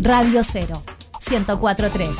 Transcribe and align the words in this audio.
Radio 0.00 0.42
0, 0.42 0.82
1043, 1.28 2.16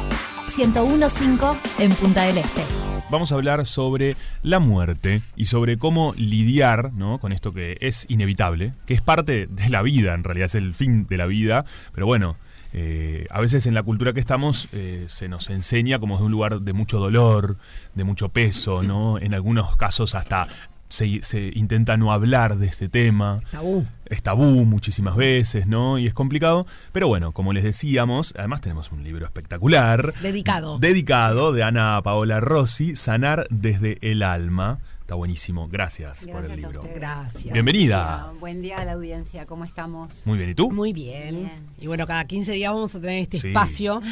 1015 0.56 1.38
en 1.78 1.94
Punta 1.94 2.22
del 2.24 2.38
Este. 2.38 2.62
Vamos 3.10 3.30
a 3.30 3.34
hablar 3.34 3.66
sobre 3.66 4.16
la 4.42 4.58
muerte 4.58 5.22
y 5.36 5.46
sobre 5.46 5.78
cómo 5.78 6.14
lidiar 6.16 6.92
¿no? 6.92 7.18
con 7.20 7.32
esto 7.32 7.52
que 7.52 7.76
es 7.80 8.06
inevitable, 8.08 8.72
que 8.86 8.94
es 8.94 9.02
parte 9.02 9.46
de 9.46 9.68
la 9.68 9.82
vida, 9.82 10.14
en 10.14 10.24
realidad 10.24 10.46
es 10.46 10.54
el 10.54 10.74
fin 10.74 11.06
de 11.06 11.16
la 11.16 11.26
vida, 11.26 11.64
pero 11.92 12.06
bueno, 12.06 12.36
eh, 12.72 13.26
a 13.30 13.40
veces 13.40 13.66
en 13.66 13.74
la 13.74 13.82
cultura 13.82 14.12
que 14.12 14.20
estamos 14.20 14.68
eh, 14.72 15.04
se 15.08 15.28
nos 15.28 15.50
enseña 15.50 15.98
como 15.98 16.18
de 16.18 16.24
un 16.24 16.32
lugar 16.32 16.60
de 16.62 16.72
mucho 16.72 16.98
dolor, 16.98 17.56
de 17.94 18.04
mucho 18.04 18.30
peso, 18.30 18.82
¿no? 18.82 19.18
En 19.18 19.34
algunos 19.34 19.76
casos 19.76 20.14
hasta 20.14 20.48
se, 20.88 21.52
intenta 21.54 21.96
no 21.96 22.12
hablar 22.12 22.58
de 22.58 22.66
este 22.66 22.88
tema. 22.88 23.40
Tabú. 23.50 23.86
Es 24.06 24.22
tabú 24.22 24.64
muchísimas 24.64 25.16
veces, 25.16 25.66
¿no? 25.66 25.98
Y 25.98 26.06
es 26.06 26.14
complicado. 26.14 26.66
Pero 26.92 27.08
bueno, 27.08 27.32
como 27.32 27.52
les 27.52 27.64
decíamos, 27.64 28.34
además 28.36 28.60
tenemos 28.60 28.92
un 28.92 29.02
libro 29.02 29.24
espectacular. 29.24 30.14
Dedicado. 30.22 30.78
Dedicado 30.78 31.52
de 31.52 31.62
Ana 31.62 32.00
Paola 32.02 32.40
Rossi, 32.40 32.96
Sanar 32.96 33.46
desde 33.50 33.98
el 34.00 34.22
alma. 34.22 34.78
Está 35.00 35.14
buenísimo. 35.14 35.68
Gracias, 35.68 36.26
por 36.26 36.44
el 36.44 36.56
libro. 36.56 36.82
Gracias. 36.92 37.52
Bienvenida. 37.52 38.32
Buen 38.40 38.60
día 38.60 38.78
a 38.78 38.84
la 38.84 38.92
audiencia. 38.92 39.46
¿Cómo 39.46 39.64
estamos? 39.64 40.26
Muy 40.26 40.36
bien. 40.36 40.50
¿Y 40.50 40.54
tú? 40.54 40.72
Muy 40.72 40.92
bien. 40.92 41.48
Y 41.78 41.86
bueno, 41.86 42.08
cada 42.08 42.24
15 42.24 42.52
días 42.52 42.72
vamos 42.72 42.94
a 42.96 43.00
tener 43.00 43.22
este 43.22 43.36
espacio 43.36 44.02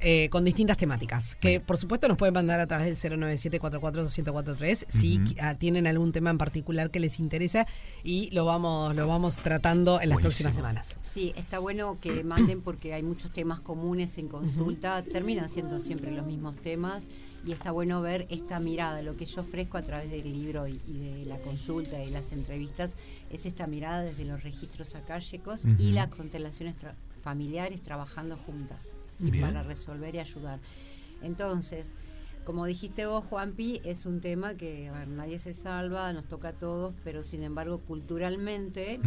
eh, 0.00 0.28
con 0.30 0.44
distintas 0.44 0.76
temáticas, 0.76 1.36
que 1.36 1.60
por 1.60 1.76
supuesto 1.76 2.08
nos 2.08 2.16
pueden 2.16 2.34
mandar 2.34 2.60
a 2.60 2.66
través 2.66 3.00
del 3.02 3.18
097 3.18 3.60
442 3.60 4.84
si 4.88 5.20
tienen 5.58 5.86
algún 5.86 6.12
tema 6.12 6.30
en 6.30 6.38
particular 6.38 6.90
que 6.90 7.00
les 7.00 7.18
interesa 7.18 7.66
y 8.02 8.30
lo 8.32 8.44
vamos, 8.44 8.94
lo 8.94 9.06
vamos 9.08 9.36
tratando 9.36 10.00
en 10.00 10.10
las 10.10 10.18
próximas 10.18 10.54
semanas. 10.54 10.96
Sí, 11.02 11.32
está 11.36 11.58
bueno 11.58 11.98
que 12.00 12.24
manden 12.24 12.60
porque 12.60 12.92
hay 12.92 13.02
muchos 13.02 13.30
temas 13.32 13.60
comunes 13.60 14.18
en 14.18 14.28
consulta, 14.28 15.02
terminan 15.02 15.48
siendo 15.48 15.80
siempre 15.80 16.10
los 16.10 16.26
mismos 16.26 16.56
temas 16.56 17.08
y 17.46 17.52
está 17.52 17.70
bueno 17.70 18.00
ver 18.00 18.26
esta 18.30 18.58
mirada, 18.60 19.02
lo 19.02 19.16
que 19.16 19.26
yo 19.26 19.42
ofrezco 19.42 19.78
a 19.78 19.82
través 19.82 20.10
del 20.10 20.32
libro 20.32 20.66
y, 20.66 20.78
de 20.78 21.24
la 21.26 21.38
consulta 21.38 22.02
y 22.02 22.10
las 22.10 22.32
entrevistas, 22.32 22.96
es 23.30 23.46
esta 23.46 23.66
mirada 23.66 24.02
desde 24.02 24.24
los 24.24 24.42
registros 24.42 24.94
acálicos 24.94 25.64
y 25.78 25.92
las 25.92 26.08
constelaciones 26.08 26.76
familiares 27.24 27.80
trabajando 27.80 28.36
juntas 28.36 28.94
para 29.40 29.62
resolver 29.62 30.14
y 30.14 30.18
ayudar. 30.18 30.60
Entonces, 31.22 31.96
como 32.44 32.66
dijiste 32.66 33.06
vos, 33.06 33.24
Juanpi, 33.24 33.80
es 33.84 34.04
un 34.04 34.20
tema 34.20 34.54
que 34.54 34.92
nadie 35.08 35.38
se 35.38 35.54
salva, 35.54 36.12
nos 36.12 36.28
toca 36.28 36.48
a 36.48 36.52
todos, 36.52 36.94
pero 37.02 37.22
sin 37.22 37.42
embargo, 37.42 37.80
culturalmente, 37.80 39.00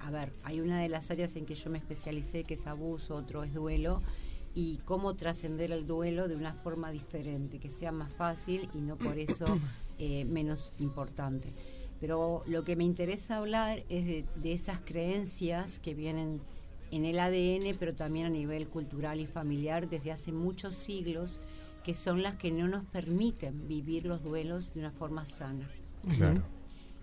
a 0.00 0.10
ver, 0.10 0.32
hay 0.42 0.60
una 0.60 0.80
de 0.80 0.88
las 0.88 1.12
áreas 1.12 1.36
en 1.36 1.46
que 1.46 1.54
yo 1.54 1.70
me 1.70 1.78
especialicé, 1.78 2.42
que 2.42 2.54
es 2.54 2.66
abuso, 2.66 3.14
otro 3.14 3.44
es 3.44 3.54
duelo, 3.54 4.02
y 4.56 4.78
cómo 4.84 5.14
trascender 5.14 5.70
el 5.70 5.86
duelo 5.86 6.26
de 6.26 6.34
una 6.34 6.52
forma 6.52 6.90
diferente, 6.90 7.60
que 7.60 7.70
sea 7.70 7.92
más 7.92 8.12
fácil 8.12 8.68
y 8.74 8.78
no 8.78 8.96
por 8.96 9.18
eso 9.18 9.46
eh, 9.98 10.24
menos 10.24 10.72
importante. 10.80 11.54
Pero 12.00 12.42
lo 12.46 12.64
que 12.64 12.74
me 12.74 12.82
interesa 12.82 13.38
hablar 13.38 13.84
es 13.88 14.04
de, 14.06 14.24
de 14.34 14.52
esas 14.52 14.80
creencias 14.80 15.78
que 15.78 15.94
vienen 15.94 16.40
en 16.96 17.04
el 17.04 17.18
ADN, 17.18 17.76
pero 17.78 17.94
también 17.94 18.26
a 18.26 18.30
nivel 18.30 18.68
cultural 18.68 19.20
y 19.20 19.26
familiar 19.26 19.88
desde 19.88 20.12
hace 20.12 20.32
muchos 20.32 20.74
siglos, 20.74 21.40
que 21.82 21.94
son 21.94 22.22
las 22.22 22.36
que 22.36 22.50
no 22.50 22.68
nos 22.68 22.84
permiten 22.84 23.66
vivir 23.68 24.06
los 24.06 24.22
duelos 24.22 24.72
de 24.72 24.80
una 24.80 24.90
forma 24.90 25.26
sana. 25.26 25.68
Claro. 26.16 26.42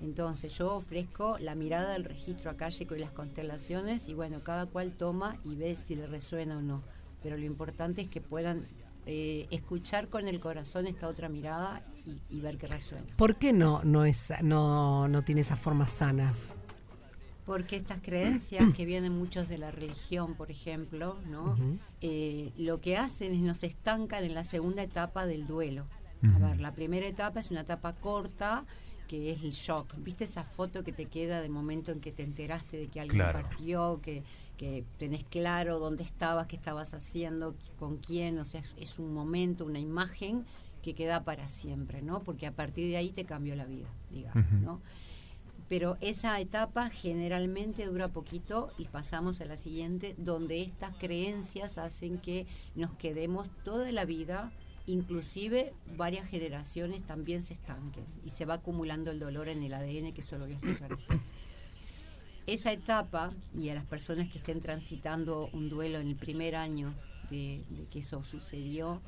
Entonces 0.02 0.58
yo 0.58 0.73
ofrezco 0.73 1.38
la 1.39 1.56
mirada 1.56 1.94
del 1.94 2.06
registro 2.06 2.50
acálico 2.50 2.95
y 2.95 3.00
las 3.00 3.11
constelaciones 3.11 4.09
y 4.09 4.14
bueno, 4.14 4.39
cada 4.44 4.66
cual 4.66 4.94
toma 4.94 5.38
y 5.44 5.56
ve 5.56 5.75
si 5.75 5.95
le 5.95 6.08
resuena 6.08 6.58
o 6.58 6.61
no. 6.61 6.81
Pero 7.22 7.38
lo 7.38 7.45
importante 7.45 8.02
es 8.02 8.08
que 8.08 8.20
puedan 8.20 8.66
eh, 9.05 9.48
escuchar 9.52 10.09
con 10.09 10.28
el 10.28 10.39
corazón 10.39 10.88
esta 10.88 11.08
otra 11.08 11.30
mirada 11.30 11.83
y, 12.30 12.39
ver 12.39 12.58
qué 12.58 12.66
resuena. 12.66 13.05
¿Por 13.16 13.36
qué 13.36 13.53
no, 13.53 13.83
no, 13.83 14.05
es, 14.05 14.33
no, 14.42 15.08
no 15.08 15.21
tiene 15.21 15.42
esas 15.42 15.60
formas 15.60 15.92
sanas? 15.92 16.55
Porque 17.45 17.75
estas 17.75 17.99
creencias 18.02 18.73
que 18.75 18.85
vienen 18.85 19.17
muchos 19.17 19.47
de 19.47 19.57
la 19.57 19.71
religión, 19.71 20.35
por 20.35 20.52
ejemplo, 20.52 21.17
¿no? 21.29 21.57
Eh, 22.02 22.52
lo 22.57 22.81
que 22.81 22.97
hacen 22.97 23.33
es 23.33 23.41
nos 23.41 23.63
estancan 23.63 24.23
en 24.23 24.33
la 24.33 24.43
segunda 24.43 24.83
etapa 24.83 25.25
del 25.25 25.47
duelo. 25.47 25.87
A 26.35 26.37
ver, 26.37 26.61
la 26.61 26.75
primera 26.75 27.07
etapa 27.07 27.39
es 27.39 27.49
una 27.49 27.61
etapa 27.61 27.93
corta, 27.93 28.65
que 29.07 29.31
es 29.31 29.43
el 29.43 29.52
shock. 29.52 29.95
¿Viste 29.97 30.23
esa 30.23 30.43
foto 30.43 30.83
que 30.83 30.91
te 30.91 31.07
queda 31.07 31.41
de 31.41 31.49
momento 31.49 31.91
en 31.91 31.99
que 31.99 32.11
te 32.11 32.23
enteraste 32.23 32.77
de 32.77 32.87
que 32.87 33.02
alguien 33.02 33.19
partió, 33.19 33.99
que, 34.03 34.23
que 34.55 34.85
tenés 34.97 35.23
claro 35.23 35.79
dónde 35.79 36.03
estabas, 36.03 36.45
qué 36.45 36.55
estabas 36.55 36.93
haciendo, 36.93 37.55
con 37.79 37.97
quién? 37.97 38.37
O 38.37 38.45
sea, 38.45 38.61
es, 38.77 38.99
un 38.99 39.13
momento, 39.13 39.65
una 39.65 39.79
imagen 39.79 40.45
que 40.83 40.93
queda 40.93 41.23
para 41.23 41.47
siempre, 41.47 42.03
¿no? 42.03 42.21
Porque 42.21 42.45
a 42.45 42.53
partir 42.53 42.85
de 42.87 42.97
ahí 42.97 43.09
te 43.09 43.25
cambió 43.25 43.55
la 43.55 43.65
vida, 43.65 43.89
digamos, 44.11 44.52
¿no? 44.61 44.79
Pero 45.71 45.98
esa 46.02 46.37
etapa 46.42 46.89
generalmente 46.89 47.86
dura 47.86 48.09
poquito 48.09 48.73
y 48.77 48.89
pasamos 48.89 49.39
a 49.39 49.45
la 49.45 49.55
siguiente, 49.55 50.15
donde 50.17 50.61
estas 50.64 50.93
creencias 50.98 51.77
hacen 51.77 52.17
que 52.17 52.45
nos 52.76 52.93
quedemos 52.95 53.49
toda 53.64 53.89
la 53.93 54.04
vida, 54.04 54.52
inclusive 54.86 55.71
varias 55.95 56.27
generaciones 56.27 57.04
también 57.04 57.42
se 57.42 57.54
estanquen 57.54 58.04
y 58.26 58.32
se 58.32 58.43
va 58.43 58.55
acumulando 58.55 59.11
el 59.11 59.20
dolor 59.20 59.48
en 59.48 59.64
el 59.64 59.73
ADN, 59.73 60.11
que 60.11 60.20
eso 60.20 60.37
lo 60.37 60.43
voy 60.43 60.55
a 60.55 60.58
explicar 60.58 60.89
después. 60.89 61.33
Esa 62.48 62.73
etapa, 62.73 63.32
y 63.58 63.70
a 63.70 63.73
las 63.73 63.86
personas 63.86 64.27
que 64.27 64.39
estén 64.39 64.59
transitando 64.59 65.49
un 65.53 65.70
duelo 65.70 65.99
en 65.99 66.08
el 66.08 66.17
primer 66.17 66.58
año 66.58 66.93
de, 67.30 67.61
que 67.89 67.99
eso 67.99 68.26
sucedió, 68.26 69.02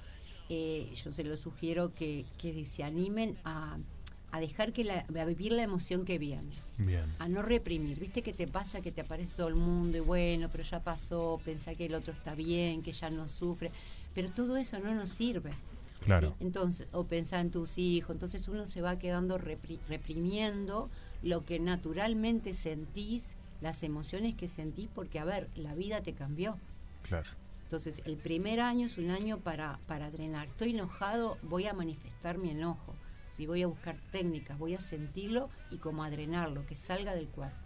eh, 0.47 0.90
yo 0.95 1.12
se 1.12 1.25
lo 1.25 1.35
sugiero 1.35 1.94
que 1.94 2.25
se 2.63 2.85
animen 2.85 3.35
a 3.44 3.75
a 4.33 4.39
dejar 4.39 4.73
que 4.73 4.83
la, 4.83 5.05
a 5.21 5.25
vivir 5.25 5.51
la 5.51 5.61
emoción 5.61 6.05
que 6.05 6.17
viene. 6.17 6.55
A 7.19 7.29
no 7.29 7.44
reprimir. 7.44 7.99
¿Viste 7.99 8.23
que 8.23 8.33
te 8.33 8.47
pasa 8.47 8.81
que 8.81 8.91
te 8.91 9.01
aparece 9.01 9.31
todo 9.38 9.47
el 9.47 9.53
mundo 9.53 9.95
y 9.95 9.99
bueno, 9.99 10.49
pero 10.51 10.63
ya 10.63 10.79
pasó, 10.79 11.39
pensá 11.45 11.75
que 11.75 11.85
el 11.85 11.94
otro 11.94 12.13
está 12.13 12.33
bien, 12.33 12.81
que 12.81 12.91
ya 12.91 13.11
no 13.11 13.29
sufre. 13.29 13.71
Pero 14.16 14.31
todo 14.31 14.57
eso 14.57 14.79
no 14.79 14.95
nos 14.95 15.11
sirve. 15.11 15.53
Claro. 15.99 16.35
Entonces, 16.39 16.88
o 16.94 17.03
pensar 17.03 17.41
en 17.41 17.51
tus 17.51 17.77
hijos. 17.77 18.09
Entonces 18.09 18.47
uno 18.47 18.66
se 18.66 18.81
va 18.81 18.97
quedando 18.97 19.38
reprimiendo 19.38 20.89
lo 21.21 21.45
que 21.45 21.59
naturalmente 21.59 22.55
sentís, 22.55 23.38
las 23.61 23.83
emociones 23.83 24.33
que 24.33 24.50
sentís, 24.50 24.89
porque 24.95 25.19
a 25.19 25.25
ver, 25.25 25.47
la 25.55 25.75
vida 25.75 26.01
te 26.01 26.13
cambió. 26.13 26.57
Claro. 27.03 27.29
Entonces, 27.65 28.01
el 28.05 28.17
primer 28.17 28.61
año 28.61 28.88
es 28.88 28.97
un 28.97 29.11
año 29.11 29.38
para, 29.38 29.77
para 29.85 30.09
drenar. 30.09 30.47
Estoy 30.47 30.71
enojado, 30.71 31.38
voy 31.44 31.67
a 31.67 31.73
manifestar 31.73 32.39
mi 32.39 32.50
enojo 32.50 32.95
si 33.33 33.47
voy 33.47 33.63
a 33.63 33.67
buscar 33.67 33.95
técnicas, 34.11 34.59
voy 34.59 34.75
a 34.75 34.79
sentirlo 34.79 35.49
y 35.71 35.77
como 35.77 36.03
a 36.03 36.11
drenarlo, 36.11 36.67
que 36.67 36.75
salga 36.75 37.16
del 37.16 37.27
cuerpo. 37.27 37.57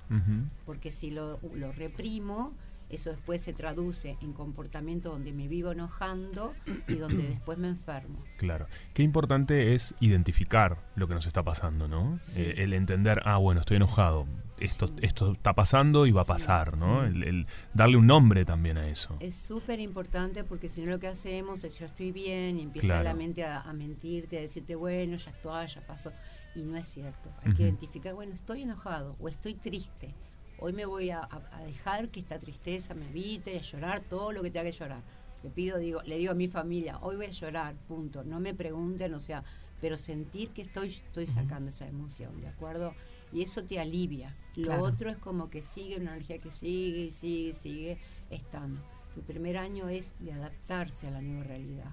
Porque 0.65 0.91
si 0.91 1.11
lo, 1.11 1.41
lo, 1.55 1.73
reprimo, 1.73 2.53
eso 2.89 3.09
después 3.09 3.41
se 3.41 3.51
traduce 3.51 4.17
en 4.21 4.31
comportamiento 4.31 5.09
donde 5.09 5.33
me 5.33 5.49
vivo 5.49 5.73
enojando 5.73 6.53
y 6.87 6.95
donde 6.95 7.23
después 7.27 7.57
me 7.57 7.67
enfermo. 7.67 8.23
Claro. 8.37 8.67
Qué 8.93 9.03
importante 9.03 9.75
es 9.75 9.93
identificar 9.99 10.81
lo 10.95 11.09
que 11.09 11.15
nos 11.15 11.27
está 11.27 11.43
pasando, 11.43 11.89
¿no? 11.89 12.17
Eh, 12.37 12.53
el 12.59 12.71
entender, 12.71 13.21
ah, 13.25 13.35
bueno, 13.35 13.59
estoy 13.59 13.75
enojado, 13.75 14.25
esto, 14.59 14.89
esto 15.01 15.31
está 15.31 15.53
pasando 15.53 16.05
y 16.05 16.11
va 16.11 16.21
a 16.21 16.25
pasar, 16.25 16.77
¿no? 16.77 17.03
El, 17.03 17.45
darle 17.73 17.97
un 17.97 18.07
nombre 18.07 18.45
también 18.45 18.77
a 18.77 18.87
eso. 18.87 19.17
Es 19.19 19.35
súper 19.35 19.79
importante 19.79 20.43
porque 20.43 20.69
si 20.69 20.81
no 20.81 20.91
lo 20.91 20.99
que 20.99 21.07
hacemos 21.07 21.63
es 21.63 21.79
yo 21.79 21.85
estoy 21.85 22.11
bien 22.11 22.57
y 22.57 22.63
empieza 22.63 23.03
la 23.03 23.13
mente 23.13 23.45
a, 23.45 23.71
mentirte, 23.73 24.37
a 24.37 24.41
decirte, 24.41 24.75
bueno, 24.75 25.17
ya 25.17 25.31
estoy, 25.31 25.67
ya 25.67 25.81
pasó. 25.85 26.11
Y 26.55 26.61
no 26.61 26.75
es 26.75 26.87
cierto. 26.87 27.29
Hay 27.43 27.53
que 27.53 27.63
identificar, 27.63 28.13
bueno, 28.13 28.33
estoy 28.33 28.63
enojado 28.63 29.15
o 29.19 29.29
estoy 29.29 29.53
triste. 29.53 30.13
Hoy 30.59 30.73
me 30.73 30.85
voy 30.85 31.11
a, 31.11 31.27
dejar 31.65 32.09
que 32.09 32.19
esta 32.19 32.39
tristeza 32.39 32.95
me 32.95 33.07
evite, 33.09 33.57
a 33.57 33.61
llorar 33.61 34.01
todo 34.01 34.31
lo 34.31 34.41
que 34.41 34.49
tenga 34.49 34.65
que 34.65 34.77
llorar. 34.77 35.01
Le 35.43 35.51
pido, 35.51 35.77
digo, 35.77 36.01
le 36.01 36.17
digo 36.17 36.31
a 36.31 36.35
mi 36.35 36.47
familia, 36.47 36.97
hoy 37.01 37.15
voy 37.15 37.27
a 37.27 37.29
llorar, 37.29 37.75
punto. 37.87 38.23
No 38.23 38.39
me 38.39 38.55
pregunten, 38.55 39.13
o 39.13 39.19
sea, 39.19 39.43
pero 39.79 39.97
sentir 39.97 40.49
que 40.49 40.63
estoy, 40.63 40.89
estoy 40.89 41.27
sacando 41.27 41.69
esa 41.69 41.87
emoción, 41.87 42.39
¿de 42.41 42.47
acuerdo? 42.47 42.95
Y 43.31 43.41
eso 43.41 43.63
te 43.63 43.79
alivia. 43.79 44.33
Lo 44.55 44.81
otro 44.83 45.09
es 45.09 45.17
como 45.17 45.49
que 45.49 45.61
sigue 45.61 45.97
una 45.97 46.11
energía 46.11 46.39
que 46.39 46.51
sigue 46.51 47.01
y 47.01 47.11
sigue 47.11 47.49
y 47.49 47.53
sigue 47.53 47.97
estando. 48.29 48.81
Tu 49.13 49.21
primer 49.21 49.57
año 49.57 49.89
es 49.89 50.13
de 50.19 50.33
adaptarse 50.33 51.07
a 51.07 51.11
la 51.11 51.21
nueva 51.21 51.43
realidad 51.43 51.91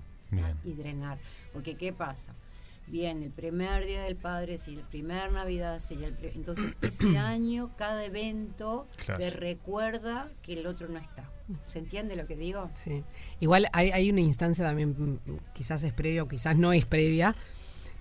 y 0.65 0.73
drenar. 0.73 1.19
Porque 1.53 1.77
¿qué 1.77 1.93
pasa? 1.93 2.35
Bien, 2.87 3.23
el 3.23 3.31
primer 3.31 3.87
día 3.87 4.03
del 4.03 4.17
padre, 4.17 4.59
si 4.59 4.75
el 4.75 4.83
primer 4.83 5.33
Navidad, 5.33 5.81
si 5.81 5.95
el 5.95 6.17
entonces 6.35 6.77
ese 6.83 7.17
año, 7.19 7.71
cada 7.77 8.05
evento 8.05 8.87
te 9.17 9.31
recuerda 9.31 10.31
que 10.43 10.55
el 10.55 10.67
otro 10.67 10.89
no 10.89 10.99
está. 10.99 11.31
¿Se 11.67 11.79
entiende 11.79 12.17
lo 12.17 12.27
que 12.27 12.37
digo? 12.37 12.71
Sí. 12.75 13.05
Igual 13.41 13.69
hay, 13.73 13.91
hay 13.91 14.11
una 14.11 14.21
instancia 14.21 14.65
también, 14.65 15.21
quizás 15.55 15.85
es 15.85 15.93
previa 15.93 16.23
o 16.23 16.29
quizás 16.29 16.57
no 16.57 16.73
es 16.73 16.87
previa, 16.87 17.35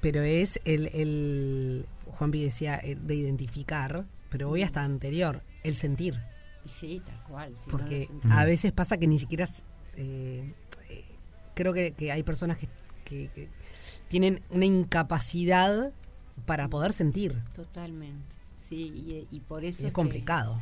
pero 0.01 0.21
es 0.21 0.59
el, 0.65 0.87
el 0.87 1.85
Juanpi 2.17 2.43
decía, 2.43 2.79
eh, 2.83 2.95
de 2.95 3.15
identificar, 3.15 4.05
pero 4.29 4.47
voy 4.47 4.63
hasta 4.63 4.83
anterior, 4.83 5.41
el 5.63 5.75
sentir. 5.75 6.19
Sí, 6.65 7.01
tal 7.05 7.21
cual. 7.23 7.55
Porque 7.69 8.09
a 8.29 8.45
veces 8.45 8.71
pasa 8.71 8.97
que 8.97 9.07
ni 9.07 9.19
siquiera... 9.19 9.45
Eh, 9.97 10.53
eh, 10.89 11.05
creo 11.53 11.73
que, 11.73 11.93
hay 12.11 12.23
personas 12.23 12.57
que, 12.57 12.69
tienen 14.07 14.41
una 14.49 14.65
incapacidad 14.65 15.91
para 16.45 16.67
poder 16.67 16.93
sentir. 16.93 17.39
Totalmente. 17.55 18.35
Sí, 18.57 19.27
y, 19.29 19.39
por 19.41 19.65
eso... 19.65 19.85
es 19.85 19.93
complicado. 19.93 20.59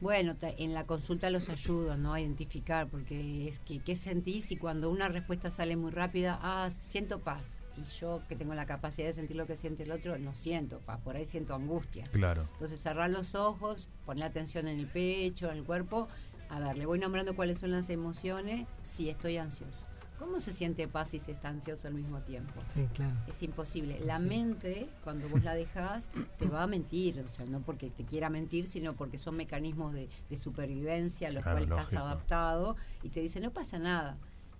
Bueno, 0.00 0.36
en 0.42 0.74
la 0.74 0.84
consulta 0.84 1.30
los 1.30 1.48
ayudo 1.48 1.96
¿no? 1.96 2.12
a 2.12 2.20
identificar, 2.20 2.86
porque 2.88 3.48
es 3.48 3.60
que 3.60 3.78
qué 3.78 3.96
sentís 3.96 4.50
y 4.52 4.56
cuando 4.56 4.90
una 4.90 5.08
respuesta 5.08 5.50
sale 5.50 5.76
muy 5.76 5.90
rápida, 5.90 6.38
ah, 6.42 6.70
siento 6.82 7.20
paz. 7.20 7.60
Y 7.76 7.84
yo 7.98 8.22
que 8.28 8.36
tengo 8.36 8.54
la 8.54 8.66
capacidad 8.66 9.06
de 9.06 9.12
sentir 9.12 9.36
lo 9.36 9.46
que 9.46 9.56
siente 9.56 9.82
el 9.82 9.92
otro, 9.92 10.18
no 10.18 10.34
siento 10.34 10.78
paz, 10.80 11.00
por 11.00 11.16
ahí 11.16 11.26
siento 11.26 11.54
angustia. 11.54 12.04
Claro. 12.12 12.46
Entonces 12.52 12.80
cerrar 12.80 13.10
los 13.10 13.34
ojos, 13.34 13.88
poner 14.04 14.24
atención 14.24 14.68
en 14.68 14.78
el 14.78 14.86
pecho, 14.86 15.50
en 15.50 15.58
el 15.58 15.64
cuerpo, 15.64 16.08
a 16.48 16.60
ver, 16.60 16.76
le 16.76 16.86
voy 16.86 16.98
nombrando 16.98 17.34
cuáles 17.34 17.58
son 17.58 17.70
las 17.72 17.90
emociones, 17.90 18.66
si 18.82 19.10
estoy 19.10 19.36
ansioso. 19.36 19.84
¿Cómo 20.18 20.40
se 20.40 20.52
siente 20.52 20.88
paz 20.88 21.10
si 21.10 21.18
se 21.18 21.32
está 21.32 21.48
ansioso 21.48 21.88
al 21.88 21.94
mismo 21.94 22.20
tiempo? 22.20 22.54
Sí, 22.68 22.88
claro. 22.94 23.14
Es 23.28 23.42
imposible. 23.42 24.00
La 24.00 24.18
mente, 24.18 24.88
cuando 25.04 25.28
vos 25.28 25.44
la 25.44 25.54
dejás, 25.54 26.08
te 26.38 26.46
va 26.46 26.62
a 26.62 26.66
mentir. 26.66 27.20
O 27.20 27.28
sea, 27.28 27.44
no 27.44 27.60
porque 27.60 27.90
te 27.90 28.04
quiera 28.04 28.30
mentir, 28.30 28.66
sino 28.66 28.94
porque 28.94 29.18
son 29.18 29.36
mecanismos 29.36 29.92
de, 29.92 30.08
supervivencia 30.36 31.28
a 31.28 31.32
los 31.32 31.42
cuales 31.42 31.68
estás 31.68 31.94
adaptado 31.94 32.76
y 33.02 33.10
te 33.10 33.20
dice, 33.20 33.40
no 33.40 33.52
pasa 33.52 33.78
nada. 33.78 34.16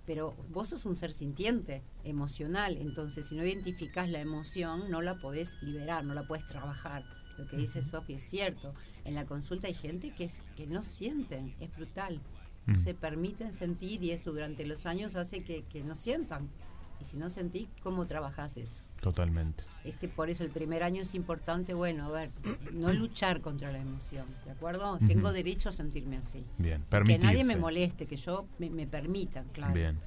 Pero 0.07 0.35
vos 0.51 0.69
sos 0.69 0.87
un 0.87 0.97
ser 0.97 1.13
sintiente, 1.13 1.83
emocional. 2.05 2.77
Entonces, 2.77 3.27
si 3.27 3.35
no 3.35 3.45
identificás 3.45 4.09
la 4.09 4.21
emoción, 4.21 4.91
no 4.91 5.03
la 5.03 5.17
podés 5.17 5.61
liberar, 5.63 6.05
no 6.05 6.15
la 6.15 6.27
podés 6.27 6.47
trabajar. 6.47 7.05
Lo 7.39 7.47
que 7.47 7.57
dice 7.57 7.83
Sofía 7.83 8.17
es 8.17 8.23
cierto. 8.23 8.75
En 9.05 9.15
la 9.15 9.27
consulta 9.27 9.67
hay 9.67 9.75
gente 9.75 10.15
que, 10.15 10.25
es, 10.25 10.43
que 10.57 10.67
no 10.67 10.85
sienten, 10.85 11.55
es 11.61 11.75
brutal. 11.75 12.21
Mm. 12.67 12.77
se 12.77 12.95
permiten 12.95 13.53
sentir 13.53 14.03
y 14.03 14.11
eso 14.11 14.33
durante 14.33 14.67
los 14.67 14.87
años 14.87 15.17
hace 15.17 15.45
que, 15.45 15.85
no 15.85 15.95
sientan. 15.95 16.49
Y 17.01 17.05
si 17.05 17.17
no 17.17 17.31
sentís, 17.31 17.69
¿cómo 17.83 18.07
trabajas 18.07 18.57
eso? 18.57 18.85
Totalmente. 19.01 19.65
Este, 19.85 20.09
por 20.09 20.31
eso 20.31 20.45
el 20.45 20.51
primer 20.51 20.83
año 20.83 21.03
es 21.03 21.15
importante, 21.15 21.75
bueno, 21.75 22.07
a 22.07 22.11
ver, 22.11 22.31
no 22.73 22.93
luchar 22.93 23.41
contra 23.41 23.71
la 23.71 23.79
emoción, 23.79 24.27
¿de 24.45 24.53
acuerdo? 24.53 24.99
Tengo 25.07 25.33
derecho 25.33 25.69
a 25.69 25.73
sentirme 25.73 26.17
así. 26.17 26.45
Bien, 26.59 26.85
Que 27.05 27.19
nadie 27.19 27.45
me 27.45 27.57
moleste, 27.57 28.07
que 28.07 28.17
yo 28.17 28.47
me, 28.59 28.71
me 28.71 28.87
permita, 28.87 29.45
claro. 29.53 29.75
Bien. 29.75 29.99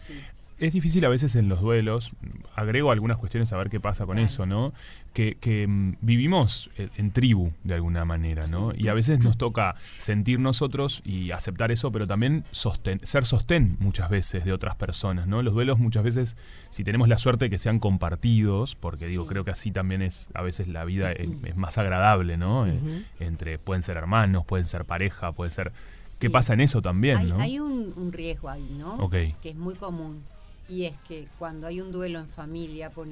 Es 0.58 0.74
difícil 0.74 1.06
a 1.06 1.10
veces 1.10 1.36
en 1.36 1.48
los 1.48 1.62
duelos, 1.62 2.12
agrego 2.60 2.92
algunas 2.92 3.18
cuestiones 3.18 3.52
a 3.54 3.58
ver 3.58 3.70
qué 3.70 3.80
pasa 3.80 4.06
con 4.06 4.20
eso, 4.20 4.46
¿no? 4.46 4.74
Que, 5.14 5.66
mm, 5.68 5.94
vivimos 6.02 6.70
en 6.78 7.12
tribu 7.12 7.52
de 7.64 7.74
alguna 7.74 8.06
manera, 8.06 8.48
¿no? 8.48 8.72
Y 8.76 8.88
a 8.88 8.94
veces 8.94 9.20
nos 9.20 9.38
toca 9.38 9.76
sentir 9.98 10.40
nosotros 10.40 11.02
y 11.06 11.32
aceptar 11.32 11.72
eso, 11.72 11.92
pero 11.92 12.08
también 12.08 12.44
ser 12.52 13.26
sostén 13.26 13.78
muchas 13.80 14.10
veces 14.10 14.46
de 14.46 14.54
otras 14.54 14.76
personas, 14.76 15.28
¿no? 15.28 15.42
Los 15.42 15.54
duelos 15.54 15.80
muchas 15.80 16.04
veces, 16.04 16.38
si 16.70 16.84
tenemos 16.84 17.08
la 17.08 17.18
suerte 17.18 17.46
de 17.46 17.50
que 17.50 17.58
sean 17.58 17.80
compartidos, 17.80 18.76
porque 18.76 19.08
digo, 19.08 19.26
creo 19.26 19.44
que 19.44 19.52
así 19.52 19.72
también 19.72 20.02
es, 20.02 20.30
a 20.34 20.42
veces 20.42 20.68
la 20.68 20.86
vida 20.86 21.12
es, 21.12 21.56
más 21.56 21.78
agradable, 21.78 22.38
¿no? 22.38 22.68
Eh, 22.68 22.80
entre, 23.20 23.58
pueden 23.58 23.82
ser 23.82 23.98
hermanos, 23.98 24.46
pueden 24.46 24.66
ser 24.66 24.86
pareja, 24.86 25.32
puede 25.32 25.52
ser... 25.52 25.72
¿Qué 26.20 26.30
pasa 26.30 26.54
en 26.54 26.60
eso 26.60 26.82
también, 26.82 27.18
hay, 27.18 27.30
no? 27.30 27.40
Hay 27.40 27.60
un, 27.60 28.12
riesgo 28.12 28.50
ahí, 28.50 28.76
¿no? 28.78 29.10
Que 29.10 29.36
es 29.44 29.56
muy 29.56 29.76
común 29.76 30.22
y 30.70 30.86
es 30.86 30.98
que 31.00 31.28
cuando 31.40 31.68
hay 31.68 31.82
un 31.82 31.92
duelo 31.92 32.20
en 32.20 32.28
familia, 32.28 32.92
por 32.92 33.08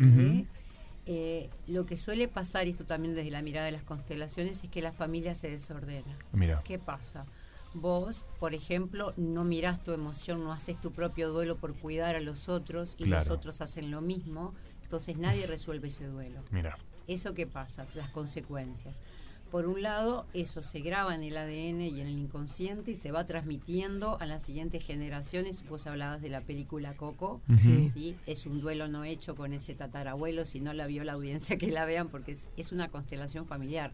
eh, 1.06 1.50
lo 1.68 1.86
que 1.86 1.98
suele 1.98 2.28
pasar, 2.28 2.68
y 2.68 2.72
esto 2.72 2.86
también 2.86 3.16
desde 3.16 3.32
la 3.32 3.42
mirada 3.42 3.66
de 3.66 3.72
las 3.72 3.84
constelaciones, 3.84 4.64
es 4.64 4.70
que 4.70 4.82
la 4.82 4.92
familia 4.92 5.36
se 5.36 5.50
desordena. 5.50 6.18
Mira. 6.32 6.62
¿Qué 6.64 6.78
pasa? 6.80 7.26
Vos, 7.74 8.26
por 8.40 8.54
ejemplo, 8.54 9.14
no 9.18 9.44
mirás 9.44 9.84
tu 9.84 9.92
emoción, 9.92 10.44
no 10.44 10.52
haces 10.52 10.80
tu 10.80 10.92
propio 10.92 11.30
duelo 11.30 11.58
por 11.58 11.76
cuidar 11.76 12.16
a 12.16 12.22
los 12.22 12.50
otros 12.50 12.96
y 12.98 13.06
los 13.06 13.30
otros 13.30 13.62
hacen 13.62 13.92
lo 13.92 14.02
mismo, 14.02 14.54
entonces 14.84 15.18
nadie 15.18 15.48
resuelve 15.48 15.90
ese 15.90 16.08
duelo. 16.08 16.44
Mira. 16.52 16.78
¿Eso 17.08 17.34
qué 17.34 17.48
pasa? 17.48 17.88
Las 17.94 18.10
consecuencias. 18.10 19.02
Por 19.52 19.66
un 19.66 19.82
lado, 19.82 20.26
eso 20.34 20.62
se 20.62 20.82
graba 20.82 21.16
en 21.16 21.24
el 21.24 21.38
ADN 21.38 21.82
y 21.82 22.02
en 22.02 22.08
el 22.08 22.18
inconsciente 22.20 22.92
y 22.92 22.96
se 22.96 23.12
va 23.12 23.26
transmitiendo 23.26 24.18
a 24.20 24.26
las 24.26 24.44
siguientes 24.44 24.86
generaciones. 24.86 25.64
Vos 25.70 25.88
hablabas 25.88 26.22
de 26.22 26.30
la 26.30 26.42
película 26.42 26.96
Coco, 26.96 27.42
sí. 27.58 28.18
Es 28.26 28.46
un 28.46 28.60
duelo 28.60 28.88
no 28.88 29.06
hecho 29.06 29.36
con 29.36 29.54
ese 29.54 29.74
tatarabuelo, 29.74 30.46
si 30.46 30.60
no 30.60 30.74
la 30.74 30.86
vio 30.86 31.04
la 31.04 31.14
audiencia 31.14 31.58
que 31.58 31.72
la 31.72 31.86
vean 31.86 32.10
porque 32.10 32.36
es, 32.58 32.72
una 32.72 32.90
constelación 32.90 33.46
familiar. 33.46 33.94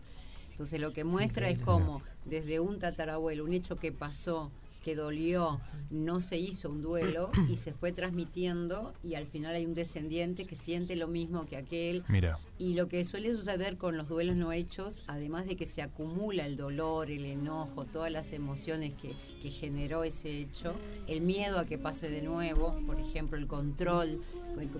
Entonces 0.51 0.81
lo 0.81 0.91
que 0.91 1.03
muestra 1.03 1.49
es 1.49 1.59
como 1.59 2.01
desde 2.25 2.59
un 2.59 2.79
tatarabuelo, 2.79 3.43
un 3.43 3.53
hecho 3.53 3.75
que 3.75 3.91
pasó 3.91 4.51
que 4.83 4.95
dolió, 4.95 5.59
no 5.89 6.21
se 6.21 6.37
hizo 6.37 6.69
un 6.69 6.81
duelo 6.81 7.31
y 7.49 7.55
se 7.55 7.73
fue 7.73 7.91
transmitiendo 7.91 8.93
y 9.03 9.15
al 9.15 9.25
final 9.25 9.55
hay 9.55 9.65
un 9.65 9.73
descendiente 9.73 10.45
que 10.45 10.55
siente 10.55 10.95
lo 10.95 11.07
mismo 11.07 11.45
que 11.47 11.57
aquel. 11.57 12.03
Mira. 12.07 12.37
Y 12.59 12.73
lo 12.73 12.87
que 12.87 13.03
suele 13.05 13.33
suceder 13.33 13.77
con 13.77 13.97
los 13.97 14.09
duelos 14.09 14.35
no 14.35 14.51
hechos, 14.51 15.03
además 15.07 15.47
de 15.47 15.55
que 15.55 15.65
se 15.65 15.81
acumula 15.81 16.45
el 16.45 16.57
dolor, 16.57 17.09
el 17.09 17.25
enojo, 17.25 17.85
todas 17.85 18.11
las 18.11 18.33
emociones 18.33 18.93
que, 18.93 19.13
que 19.43 19.49
generó 19.49 20.05
ese 20.05 20.39
hecho, 20.39 20.73
el 21.05 21.19
miedo 21.19 21.59
a 21.59 21.65
que 21.65 21.77
pase 21.77 22.09
de 22.09 22.21
nuevo, 22.21 22.79
por 22.87 22.97
ejemplo, 22.97 23.37
el 23.37 23.45
control 23.45 24.21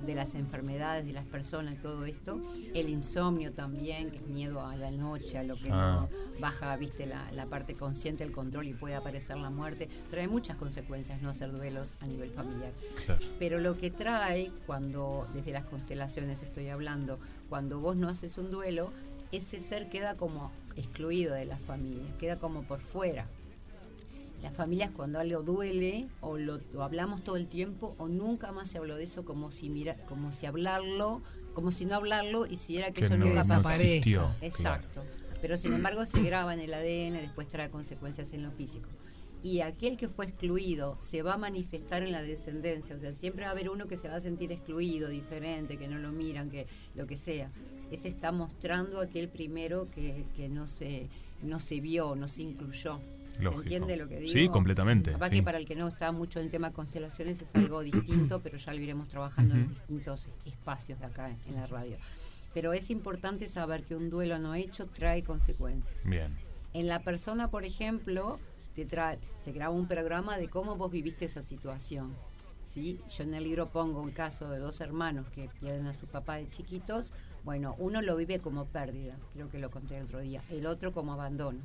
de 0.06 0.16
las 0.16 0.36
enfermedades 0.36 1.06
de 1.06 1.12
las 1.12 1.26
personas, 1.26 1.82
todo 1.82 2.06
esto, 2.06 2.40
el 2.74 2.88
insomnio 2.88 3.52
también, 3.52 4.10
que 4.10 4.18
es 4.18 4.28
miedo 4.28 4.66
a 4.66 4.78
la 4.78 4.90
noche, 4.90 5.38
a 5.38 5.44
lo 5.44 5.58
que 5.58 5.68
no 5.68 5.76
ah. 5.76 6.10
baja, 6.40 6.78
viste, 6.78 7.06
la, 7.06 7.30
la 7.34 7.48
parte 7.48 7.74
consciente, 7.74 8.24
el 8.24 8.32
control 8.32 8.70
y 8.70 8.74
puede 8.74 8.96
aparecer 8.96 9.36
la 9.36 9.50
muerte 9.50 9.90
trae 10.10 10.30
muchas 10.30 10.56
consecuencias 10.56 11.22
no 11.22 11.30
hacer 11.30 11.52
duelos 11.52 12.02
a 12.02 12.08
nivel 12.08 12.30
familiar. 12.30 12.72
Pero 13.40 13.60
lo 13.60 13.78
que 13.78 13.92
trae, 13.92 14.50
cuando 14.66 15.28
desde 15.34 15.52
las 15.52 15.66
constelaciones 15.66 16.42
estoy 16.42 16.70
hablando, 16.70 17.20
cuando 17.50 17.82
vos 17.82 17.98
no 17.98 18.08
haces 18.08 18.38
un 18.38 18.50
duelo, 18.50 18.94
ese 19.34 19.60
ser 19.60 19.90
queda 19.90 20.16
como 20.16 20.54
excluido 20.78 21.34
de 21.34 21.46
la 21.46 21.58
familia, 21.58 22.06
queda 22.18 22.40
como 22.40 22.64
por 22.64 22.80
fuera. 22.80 23.28
Las 24.44 24.54
familias 24.54 24.92
cuando 24.92 25.20
algo 25.20 25.42
duele 25.42 26.08
o 26.22 26.38
lo, 26.38 26.60
hablamos 26.80 27.24
todo 27.24 27.38
el 27.38 27.48
tiempo 27.48 27.96
o 27.98 28.08
nunca 28.08 28.52
más 28.52 28.70
se 28.70 28.78
habló 28.78 28.96
de 28.96 29.06
eso 29.06 29.26
como 29.26 29.52
si 29.52 29.70
mira, 29.70 29.96
como 30.06 30.32
si 30.32 30.46
hablarlo, 30.46 31.24
como 31.54 31.72
si 31.72 31.86
no 31.86 31.96
hablarlo 31.96 32.46
y 32.46 32.58
si 32.58 32.78
era 32.78 32.92
que, 32.92 33.06
eso 33.06 33.18
nunca 33.18 33.44
pasó. 33.44 33.70
Exacto. 34.42 35.02
Pero 35.42 35.58
sin 35.58 35.74
embargo 35.74 36.06
se 36.06 36.22
graba 36.22 36.54
en 36.54 36.60
el 36.60 36.74
ADN, 36.74 37.22
después 37.22 37.48
trae 37.48 37.70
consecuencias 37.70 38.34
en 38.34 38.44
lo 38.44 38.52
físico 38.52 38.90
y 39.44 39.60
aquel 39.60 39.98
que 39.98 40.08
fue 40.08 40.26
excluido 40.26 40.98
se 41.02 41.22
va 41.22 41.34
a 41.34 41.38
manifestar 41.38 42.02
en 42.02 42.14
la 42.14 42.22
descendencia, 42.22 42.96
o 42.96 43.00
sea, 43.00 43.14
siempre 43.14 43.44
va 43.44 43.50
a 43.50 43.52
haber 43.52 43.70
uno 43.70 43.88
que 43.88 43.98
se 43.98 44.08
va 44.08 44.16
a 44.16 44.20
sentir 44.22 44.54
excluido, 44.54 45.10
diferente, 45.10 45.78
que 45.78 45.90
no 45.90 46.00
lo 46.00 46.14
miran, 46.14 46.50
que 46.50 46.66
lo 46.96 47.06
que 47.08 47.18
sea. 47.18 47.52
Ese 47.92 48.08
está 48.08 48.32
mostrando 48.32 49.02
aquel 49.02 49.28
primero 49.28 49.90
que, 49.92 50.26
que 50.36 50.48
no 50.48 50.66
se 50.68 51.10
no 51.44 51.60
se 51.60 51.82
vio, 51.82 52.16
no 52.16 52.30
se 52.30 52.42
incluyó. 52.42 53.00
¿Se 53.40 53.48
entiende 53.48 53.98
lo 53.98 54.08
que 54.08 54.20
digo? 54.20 54.32
Sí, 54.32 54.48
completamente. 54.50 55.12
Capaz 55.12 55.30
que 55.30 55.44
para 55.44 55.58
el 55.58 55.66
que 55.66 55.76
no 55.76 55.88
está 55.88 56.12
mucho 56.12 56.40
en 56.40 56.46
el 56.46 56.52
tema 56.52 56.72
constelaciones 56.72 57.42
es 57.42 57.56
algo 57.56 57.82
distinto, 57.82 58.42
pero 58.42 58.58
ya 58.58 58.74
lo 58.74 58.80
iremos 58.80 59.10
trabajando 59.10 59.56
en 59.56 59.70
distintos 59.70 60.30
espacios 60.46 61.00
de 61.00 61.06
acá 61.06 61.36
en 61.48 61.56
la 61.56 61.68
radio. 61.68 61.98
Pero 62.54 62.74
es 62.74 62.90
importante 62.90 63.48
saber 63.48 63.84
que 63.84 63.96
un 63.96 64.10
duelo 64.10 64.38
no 64.38 64.54
hecho 64.54 64.88
trae 64.88 65.24
consecuencias. 65.24 66.04
Bien. 66.06 66.38
En 66.74 66.88
la 66.88 67.02
persona, 67.02 67.50
por 67.50 67.66
ejemplo, 67.66 68.40
se 69.22 69.52
graba 69.52 69.74
un 69.74 69.88
programa 69.88 70.38
de 70.38 70.50
cómo 70.50 70.76
vos 70.76 70.92
viviste 70.92 71.26
esa 71.26 71.44
situación. 71.44 72.16
¿sí? 72.66 73.00
Yo 73.10 73.24
en 73.24 73.34
el 73.34 73.44
libro 73.44 73.70
pongo 73.70 74.02
un 74.02 74.12
caso 74.12 74.50
de 74.50 74.60
dos 74.60 74.82
hermanos 74.82 75.28
que 75.30 75.50
pierden 75.60 75.88
a 75.88 75.94
su 75.94 76.08
papá 76.08 76.36
de 76.36 76.50
chiquitos. 76.50 77.14
Bueno, 77.44 77.76
uno 77.78 78.02
lo 78.02 78.16
vive 78.16 78.40
como 78.40 78.66
pérdida, 78.66 79.18
creo 79.34 79.50
que 79.50 79.60
lo 79.60 79.70
conté 79.70 79.98
el 79.98 80.06
otro 80.06 80.20
día, 80.20 80.42
el 80.50 80.66
otro 80.66 80.92
como 80.92 81.14
abandono. 81.14 81.60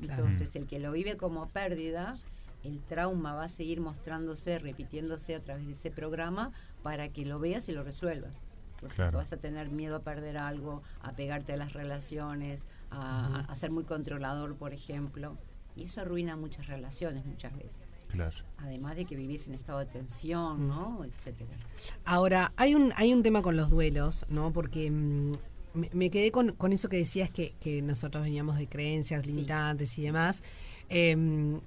Entonces, 0.00 0.54
el 0.56 0.66
que 0.66 0.78
lo 0.78 0.92
vive 0.92 1.16
como 1.16 1.48
pérdida, 1.48 2.16
el 2.64 2.80
trauma 2.80 3.34
va 3.34 3.44
a 3.44 3.48
seguir 3.48 3.80
mostrándose, 3.80 4.58
repitiéndose 4.58 5.34
a 5.34 5.40
través 5.40 5.66
de 5.66 5.72
ese 5.72 5.90
programa 5.90 6.52
para 6.82 7.08
que 7.08 7.24
lo 7.24 7.38
veas 7.38 7.68
y 7.68 7.72
lo 7.72 7.82
resuelvas. 7.82 8.34
vas 9.12 9.32
a 9.32 9.36
tener 9.36 9.70
miedo 9.70 9.96
a 9.96 10.02
perder 10.02 10.36
algo, 10.36 10.82
a 11.02 11.12
pegarte 11.12 11.52
a 11.52 11.56
las 11.56 11.72
relaciones, 11.72 12.66
a 12.90 13.54
ser 13.54 13.70
muy 13.70 13.84
controlador, 13.84 14.56
por 14.56 14.72
ejemplo. 14.72 15.36
Y 15.78 15.84
eso 15.84 16.00
arruina 16.00 16.36
muchas 16.36 16.66
relaciones 16.66 17.24
muchas 17.24 17.56
veces. 17.56 17.98
Claro. 18.08 18.36
Además 18.58 18.96
de 18.96 19.04
que 19.04 19.14
vivís 19.14 19.46
en 19.46 19.54
estado 19.54 19.78
de 19.78 19.86
tensión, 19.86 20.66
¿no? 20.66 21.04
Etcétera. 21.04 21.56
Ahora, 22.04 22.52
hay 22.56 22.74
un, 22.74 22.92
hay 22.96 23.14
un 23.14 23.22
tema 23.22 23.42
con 23.42 23.56
los 23.56 23.70
duelos, 23.70 24.26
¿no? 24.28 24.52
Porque 24.52 24.90
mm, 24.90 25.32
me, 25.92 26.10
quedé 26.10 26.30
con, 26.30 26.72
eso 26.72 26.88
que 26.88 26.96
decías 26.96 27.30
que, 27.32 27.82
nosotros 27.82 28.24
veníamos 28.24 28.58
de 28.58 28.68
creencias 28.68 29.26
limitantes 29.26 29.98
y 29.98 30.02
demás. 30.02 30.42
Em, 30.88 31.60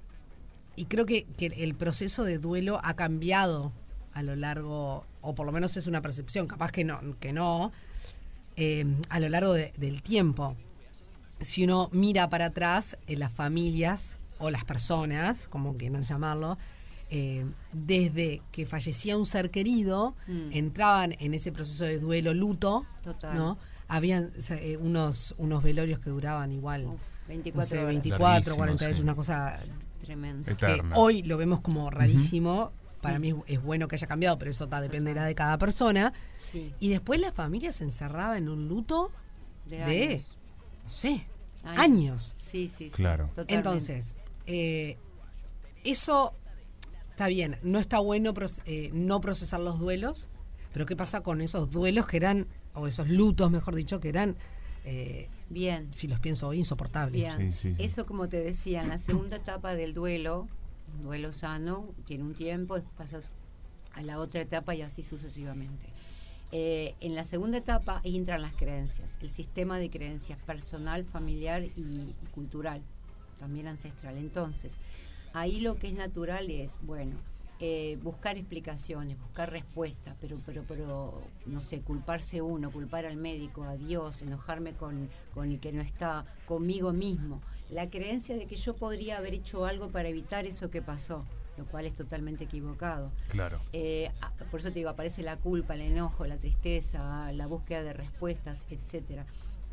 y 0.76 0.84
creo 0.86 1.06
que, 1.06 1.26
el 1.38 1.74
proceso 1.74 2.24
de 2.24 2.38
duelo 2.38 2.80
ha 2.82 2.94
cambiado 2.94 3.72
a 4.12 4.22
lo 4.22 4.36
largo, 4.36 5.06
o 5.20 5.34
por 5.34 5.46
lo 5.46 5.52
menos 5.52 5.76
es 5.76 5.86
una 5.86 6.02
percepción, 6.02 6.46
capaz 6.46 6.70
que 6.72 6.84
no, 6.84 7.00
que 7.18 7.32
no, 7.32 7.72
em, 8.56 9.00
a 9.08 9.20
lo 9.20 9.28
largo 9.28 9.52
del 9.52 10.02
tiempo 10.02 10.56
si 11.42 11.64
uno 11.64 11.88
mira 11.92 12.28
para 12.28 12.46
atrás, 12.46 12.96
en 13.06 13.18
las 13.18 13.32
familias 13.32 14.20
o 14.38 14.50
las 14.50 14.64
personas, 14.64 15.48
como 15.48 15.76
quieran 15.76 16.02
llamarlo, 16.02 16.56
eh, 17.10 17.44
desde 17.72 18.42
que 18.52 18.64
fallecía 18.64 19.16
un 19.16 19.26
ser 19.26 19.50
querido, 19.50 20.14
Mm. 20.26 20.52
entraban 20.52 21.14
en 21.18 21.34
ese 21.34 21.52
proceso 21.52 21.84
de 21.84 21.98
duelo, 21.98 22.32
luto, 22.32 22.86
Total. 23.02 23.36
¿no? 23.36 23.58
Habían 23.94 24.30
eh, 24.50 24.78
unos, 24.78 25.34
unos 25.36 25.62
velorios 25.62 26.00
que 26.00 26.08
duraban 26.08 26.50
igual, 26.50 26.86
Uf, 26.86 26.92
no 26.92 27.28
24 27.28 27.68
sé, 27.68 27.76
horas. 27.76 27.88
24, 27.88 28.26
Larguísimos, 28.26 28.56
48, 28.56 28.96
sí. 28.96 29.02
una 29.02 29.14
cosa 29.14 29.60
que 30.56 30.82
hoy 30.94 31.22
lo 31.24 31.36
vemos 31.36 31.60
como 31.60 31.90
rarísimo. 31.90 32.72
Para 33.02 33.18
mí 33.18 33.34
es 33.48 33.62
bueno 33.62 33.88
que 33.88 33.96
haya 33.96 34.06
cambiado, 34.06 34.38
pero 34.38 34.50
eso 34.50 34.66
ta, 34.68 34.80
dependerá 34.80 35.24
de 35.24 35.34
cada 35.34 35.58
persona. 35.58 36.12
Sí, 36.38 36.72
Y 36.80 36.88
después 36.88 37.20
la 37.20 37.32
familia 37.32 37.70
se 37.72 37.84
encerraba 37.84 38.38
en 38.38 38.48
un 38.48 38.66
luto 38.68 39.10
de, 39.66 39.76
de, 39.78 40.04
años. 40.06 40.38
no 40.84 40.90
sé, 40.90 41.26
Años. 41.64 41.78
años. 41.80 42.36
Sí, 42.42 42.68
sí, 42.68 42.84
sí. 42.86 42.90
Claro. 42.90 43.26
totalmente. 43.34 43.54
Entonces, 43.54 44.14
eh, 44.46 44.96
eso 45.84 46.34
está 47.10 47.26
bien, 47.26 47.58
no 47.62 47.78
está 47.78 47.98
bueno 47.98 48.32
eh, 48.64 48.90
no 48.94 49.20
procesar 49.20 49.60
los 49.60 49.78
duelos, 49.78 50.28
pero 50.72 50.86
¿qué 50.86 50.96
pasa 50.96 51.20
con 51.20 51.40
esos 51.42 51.70
duelos 51.70 52.06
que 52.06 52.16
eran, 52.16 52.46
o 52.74 52.86
esos 52.86 53.08
lutos, 53.08 53.50
mejor 53.50 53.74
dicho, 53.74 54.00
que 54.00 54.08
eran, 54.08 54.36
eh, 54.84 55.28
Bien. 55.50 55.88
si 55.92 56.08
los 56.08 56.20
pienso 56.20 56.48
hoy, 56.48 56.58
insoportables? 56.58 57.12
Bien, 57.36 57.52
Sí, 57.52 57.70
sí, 57.70 57.74
sí. 57.76 57.82
eso 57.82 58.06
como 58.06 58.28
te 58.28 58.38
decía, 58.42 58.82
en 58.82 58.88
la 58.88 58.98
segunda 58.98 59.36
etapa 59.36 59.74
del 59.74 59.94
duelo, 59.94 60.48
un 60.96 61.02
duelo 61.02 61.32
sano, 61.32 61.88
tiene 62.06 62.24
un 62.24 62.34
tiempo, 62.34 62.74
después 62.74 62.94
pasas 62.96 63.34
a 63.94 64.02
la 64.02 64.18
otra 64.18 64.40
etapa 64.40 64.74
y 64.74 64.82
así 64.82 65.02
sucesivamente. 65.02 65.86
Eh, 66.54 66.94
en 67.00 67.14
la 67.14 67.24
segunda 67.24 67.58
etapa 67.58 68.00
entran 68.04 68.42
las 68.42 68.52
creencias, 68.52 69.18
el 69.22 69.30
sistema 69.30 69.78
de 69.78 69.88
creencias 69.88 70.38
personal, 70.40 71.04
familiar 71.04 71.62
y, 71.64 71.68
y 71.80 72.14
cultural, 72.34 72.82
también 73.38 73.68
ancestral. 73.68 74.16
Entonces, 74.18 74.76
ahí 75.32 75.60
lo 75.60 75.76
que 75.76 75.88
es 75.88 75.94
natural 75.94 76.50
es, 76.50 76.78
bueno, 76.82 77.16
eh, 77.60 77.98
buscar 78.02 78.36
explicaciones, 78.38 79.18
buscar 79.20 79.50
respuestas, 79.50 80.16
pero, 80.20 80.36
pero, 80.44 80.64
pero, 80.66 81.22
no 81.46 81.60
sé, 81.60 81.80
culparse 81.80 82.42
uno, 82.42 82.70
culpar 82.72 83.06
al 83.06 83.16
médico, 83.16 83.62
a 83.64 83.76
Dios, 83.76 84.22
enojarme 84.22 84.72
con, 84.72 85.08
con 85.34 85.50
el 85.52 85.60
que 85.60 85.72
no 85.72 85.80
está, 85.82 86.24
conmigo 86.46 86.92
mismo. 86.92 87.40
La 87.70 87.88
creencia 87.88 88.36
de 88.36 88.46
que 88.46 88.56
yo 88.56 88.74
podría 88.76 89.18
haber 89.18 89.34
hecho 89.34 89.64
algo 89.64 89.88
para 89.88 90.08
evitar 90.08 90.44
eso 90.44 90.70
que 90.70 90.82
pasó, 90.82 91.24
lo 91.56 91.64
cual 91.66 91.86
es 91.86 91.94
totalmente 91.94 92.44
equivocado. 92.44 93.10
Claro. 93.28 93.60
Eh, 93.72 94.10
a- 94.20 94.30
por 94.50 94.60
eso 94.60 94.68
te 94.70 94.80
digo, 94.80 94.90
aparece 94.90 95.22
la 95.22 95.36
culpa, 95.36 95.74
el 95.74 95.82
enojo, 95.82 96.26
la 96.26 96.36
tristeza, 96.38 97.30
la 97.32 97.46
búsqueda 97.46 97.82
de 97.84 97.92
respuestas, 97.92 98.66
etcétera. 98.70 99.24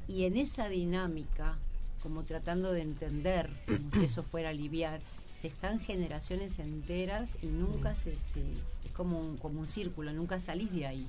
Y 0.08 0.26
en 0.26 0.38
esa 0.38 0.70
dinámica, 0.70 1.58
como 2.04 2.24
tratando 2.24 2.72
de 2.72 2.82
entender, 2.84 3.50
como 3.66 3.92
si 3.92 4.04
eso 4.06 4.24
fuera 4.24 4.50
a 4.50 4.52
aliviar, 4.52 5.02
se 5.40 5.48
están 5.48 5.80
generaciones 5.80 6.60
enteras 6.60 7.38
y 7.42 7.48
nunca 7.48 7.96
se, 7.96 8.18
se- 8.18 8.42
es 8.86 8.92
como 8.94 9.20
un, 9.20 9.38
como 9.38 9.62
un 9.62 9.68
círculo, 9.68 10.12
nunca 10.12 10.40
salís 10.40 10.72
de 10.74 10.86
ahí. 10.86 11.08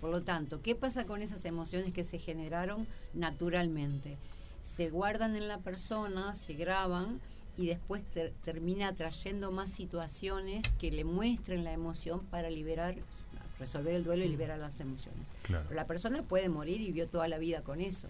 Por 0.00 0.10
lo 0.10 0.22
tanto, 0.22 0.60
¿qué 0.62 0.74
pasa 0.74 1.06
con 1.06 1.22
esas 1.22 1.44
emociones 1.44 1.92
que 1.92 2.04
se 2.04 2.18
generaron 2.18 2.86
naturalmente? 3.14 4.16
Se 4.62 4.90
guardan 4.90 5.36
en 5.36 5.48
la 5.48 5.58
persona, 5.58 6.34
se 6.34 6.52
graban 6.54 7.20
y 7.56 7.66
después 7.66 8.04
ter- 8.04 8.32
termina 8.44 8.94
trayendo 8.94 9.50
más 9.52 9.70
situaciones 9.70 10.74
que 10.78 10.90
le 10.90 11.04
muestren 11.04 11.64
la 11.64 11.72
emoción 11.72 12.20
para 12.30 12.50
liberar, 12.50 12.94
resolver 13.58 13.94
el 13.94 14.04
duelo 14.04 14.24
y 14.24 14.28
liberar 14.28 14.58
las 14.58 14.80
emociones. 14.80 15.28
Claro. 15.42 15.64
Pero 15.68 15.76
la 15.76 15.86
persona 15.86 16.22
puede 16.22 16.48
morir 16.48 16.80
y 16.80 16.86
vivió 16.86 17.08
toda 17.08 17.28
la 17.28 17.38
vida 17.38 17.62
con 17.62 17.80
eso. 17.80 18.08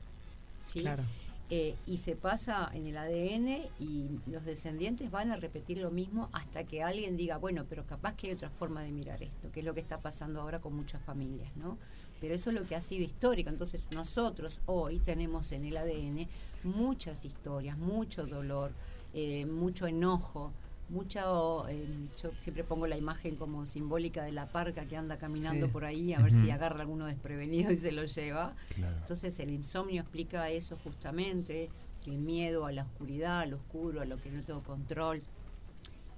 ¿sí? 0.65 0.81
Claro. 0.81 1.03
Eh, 1.52 1.75
y 1.85 1.99
se 1.99 2.14
pasa 2.14 2.71
en 2.73 2.87
el 2.87 2.97
ADN 2.97 3.66
y 3.80 4.21
los 4.26 4.45
descendientes 4.45 5.11
van 5.11 5.33
a 5.33 5.37
repetir 5.37 5.78
lo 5.78 5.90
mismo 5.90 6.28
hasta 6.30 6.62
que 6.62 6.85
alguien 6.85 7.16
diga, 7.16 7.38
bueno, 7.38 7.66
pero 7.69 7.85
capaz 7.87 8.14
que 8.14 8.28
hay 8.28 8.35
otra 8.35 8.50
forma 8.50 8.83
de 8.83 8.92
mirar 8.92 9.21
esto, 9.21 9.50
que 9.50 9.59
es 9.59 9.66
lo 9.66 9.75
que 9.75 9.80
está 9.80 10.00
pasando 10.00 10.40
ahora 10.40 10.61
con 10.61 10.76
muchas 10.76 11.02
familias, 11.02 11.50
¿no? 11.57 11.76
Pero 12.21 12.35
eso 12.35 12.50
es 12.50 12.57
lo 12.57 12.62
que 12.62 12.76
ha 12.76 12.80
sido 12.80 13.02
histórico. 13.02 13.50
Entonces 13.50 13.88
nosotros 13.92 14.61
hoy 14.66 15.00
tenemos 15.00 15.50
en 15.50 15.64
el 15.64 15.76
ADN 15.76 16.28
muchas 16.62 17.25
historias, 17.25 17.76
mucho 17.76 18.26
dolor, 18.26 18.71
eh, 19.12 19.45
mucho 19.45 19.88
enojo, 19.88 20.52
mucho, 20.90 21.68
eh, 21.68 21.87
yo 22.23 22.30
siempre 22.40 22.64
pongo 22.64 22.87
la 22.87 22.97
imagen 22.97 23.37
como 23.37 23.64
simbólica 23.66 24.23
de 24.25 24.32
la 24.32 24.47
parca 24.47 24.85
que 24.87 24.97
anda 24.97 25.16
caminando 25.16 25.66
Sí. 25.66 25.73
por 25.73 25.85
ahí 25.85 26.12
a 26.12 26.20
ver 26.20 26.32
si 26.32 26.50
agarra 26.50 26.80
alguno 26.80 27.06
desprevenido 27.06 27.70
y 27.73 27.76
se 27.76 27.92
lo 27.92 28.04
lleva. 28.04 28.54
Claro. 28.75 28.97
Entonces 28.99 29.38
el 29.40 29.50
insomnio 29.52 30.02
explica 30.02 30.50
eso 30.50 30.76
justamente, 30.82 31.70
el 32.06 32.18
miedo 32.18 32.66
a 32.66 32.73
la 32.73 32.82
oscuridad, 32.82 33.40
a 33.40 33.47
lo 33.47 33.56
oscuro, 33.56 34.00
a 34.00 34.04
lo 34.04 34.16
que 34.20 34.30
no 34.30 34.42
tengo 34.42 34.62
control. 34.62 35.23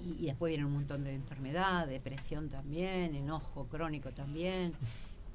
Y, 0.00 0.22
y 0.24 0.26
después 0.26 0.50
viene 0.50 0.64
un 0.64 0.72
montón 0.72 1.04
de 1.04 1.14
enfermedad, 1.14 1.86
depresión 1.86 2.48
también, 2.48 3.14
enojo 3.14 3.66
crónico 3.66 4.10
también. 4.12 4.72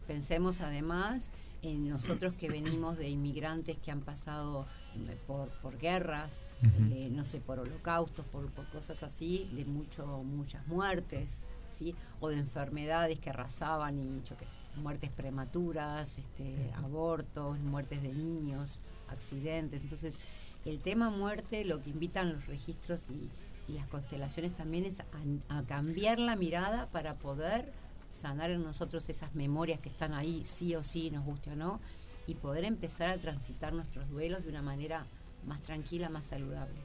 Pensemos 0.07 0.61
además 0.61 1.31
en 1.67 1.89
nosotros 1.89 2.33
que 2.33 2.49
venimos 2.49 2.97
de 2.97 3.09
inmigrantes 3.09 3.77
que 3.77 3.91
han 3.91 4.01
pasado 4.01 4.65
eh, 4.95 5.17
por, 5.27 5.49
por 5.61 5.77
guerras, 5.77 6.47
eh, 6.91 7.09
no 7.11 7.23
sé, 7.23 7.39
por 7.39 7.59
holocaustos, 7.59 8.25
por, 8.27 8.49
por 8.51 8.67
cosas 8.69 9.03
así, 9.03 9.49
de 9.53 9.65
mucho, 9.65 10.05
muchas 10.23 10.65
muertes, 10.67 11.45
¿sí? 11.69 11.95
o 12.19 12.29
de 12.29 12.37
enfermedades 12.37 13.19
que 13.19 13.29
arrasaban 13.29 13.99
y 13.99 14.21
yo 14.27 14.37
qué 14.37 14.47
sé, 14.47 14.59
muertes 14.75 15.09
prematuras, 15.11 16.17
este, 16.19 16.71
abortos, 16.75 17.59
muertes 17.59 18.01
de 18.01 18.13
niños, 18.13 18.79
accidentes. 19.09 19.83
Entonces, 19.83 20.19
el 20.65 20.79
tema 20.79 21.09
muerte, 21.09 21.65
lo 21.65 21.81
que 21.83 21.89
invitan 21.89 22.33
los 22.33 22.47
registros 22.47 23.09
y, 23.09 23.29
y 23.71 23.75
las 23.75 23.87
constelaciones 23.87 24.55
también 24.55 24.85
es 24.85 25.01
a, 25.01 25.57
a 25.57 25.63
cambiar 25.63 26.19
la 26.19 26.35
mirada 26.35 26.87
para 26.87 27.15
poder 27.15 27.71
sanar 28.17 28.49
en 28.51 28.63
nosotros 28.63 29.07
esas 29.09 29.33
memorias 29.35 29.79
que 29.79 29.89
están 29.89 30.13
ahí, 30.13 30.43
sí 30.45 30.75
o 30.75 30.83
sí, 30.83 31.09
nos 31.11 31.25
guste 31.25 31.51
o 31.51 31.55
no, 31.55 31.79
y 32.25 32.35
poder 32.35 32.65
empezar 32.65 33.09
a 33.09 33.17
transitar 33.17 33.73
nuestros 33.73 34.09
duelos 34.09 34.43
de 34.43 34.49
una 34.49 34.61
manera 34.61 35.05
más 35.45 35.61
tranquila, 35.61 36.09
más 36.09 36.25
saludable. 36.25 36.81